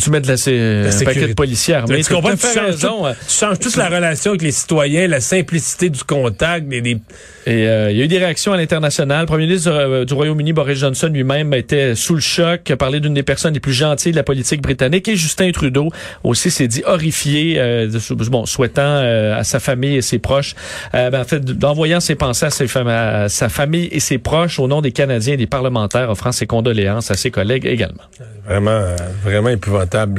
tu 0.00 0.10
mets 0.10 0.20
de 0.20 0.28
la, 0.28 0.34
un 0.34 1.04
paquet 1.04 1.28
de 1.28 1.34
policières. 1.34 1.84
Mais 1.88 2.02
tu 2.02 2.12
comprends, 2.12 2.34
tu 2.34 2.46
changes, 2.46 2.58
raison, 2.58 3.04
tout, 3.04 3.16
tu 3.28 3.34
changes 3.34 3.58
toute 3.58 3.76
la 3.76 3.88
relation 3.88 4.30
avec 4.30 4.42
les 4.42 4.50
citoyens, 4.50 5.06
la 5.08 5.20
simplicité 5.20 5.90
du 5.90 6.02
contact, 6.04 6.68
des, 6.68 6.80
des... 6.80 6.98
Et 7.44 7.66
euh, 7.66 7.90
il 7.90 7.96
y 7.96 8.02
a 8.02 8.04
eu 8.04 8.08
des 8.08 8.18
réactions 8.18 8.52
à 8.52 8.56
l'international. 8.56 9.20
Le 9.22 9.26
premier 9.26 9.46
ministre 9.46 9.70
euh, 9.72 10.04
du 10.04 10.14
Royaume-Uni, 10.14 10.52
Boris 10.52 10.78
Johnson, 10.78 11.08
lui-même 11.12 11.52
était 11.54 11.94
sous 11.96 12.14
le 12.14 12.20
choc, 12.20 12.70
a 12.70 12.76
parlé 12.76 13.00
d'une 13.00 13.14
des 13.14 13.24
personnes 13.24 13.54
les 13.54 13.60
plus 13.60 13.72
gentilles 13.72 14.12
de 14.12 14.16
la 14.16 14.22
politique 14.22 14.62
britannique. 14.62 15.08
Et 15.08 15.16
Justin 15.16 15.50
Trudeau 15.50 15.88
aussi 16.22 16.50
s'est 16.50 16.68
dit 16.68 16.82
horrifié, 16.86 17.56
euh, 17.58 17.88
bon, 18.30 18.46
souhaitant 18.46 19.02
à 19.02 19.42
sa 19.44 19.58
famille 19.60 19.96
et 19.96 20.02
ses 20.02 20.18
proches, 20.18 20.54
ben, 20.92 21.14
en 21.14 21.24
fait, 21.24 21.44
d'envoyant 21.44 22.00
ses 22.00 22.14
pensées 22.14 22.46
à, 22.46 22.50
ses 22.50 22.66
à 22.76 23.28
sa 23.28 23.48
famille 23.48 23.88
et 23.90 24.00
ses 24.00 24.18
proches 24.18 24.58
au 24.58 24.68
nom 24.68 24.80
des 24.80 24.92
Canadiens 24.92 25.34
et 25.34 25.36
des 25.36 25.46
parlementaires, 25.46 26.10
offrant 26.10 26.32
ses 26.32 26.46
condoléances 26.46 27.10
à 27.10 27.14
ses 27.14 27.30
collègues 27.30 27.66
également. 27.66 28.02
Vraiment, 28.46 28.82
vraiment 29.24 29.50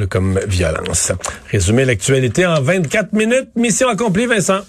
comme 0.08 0.38
violence. 0.46 1.12
Résumer 1.50 1.84
l'actualité 1.84 2.46
en 2.46 2.60
24 2.60 3.12
minutes. 3.12 3.48
Mission 3.56 3.88
accomplie, 3.88 4.26
Vincent. 4.26 4.60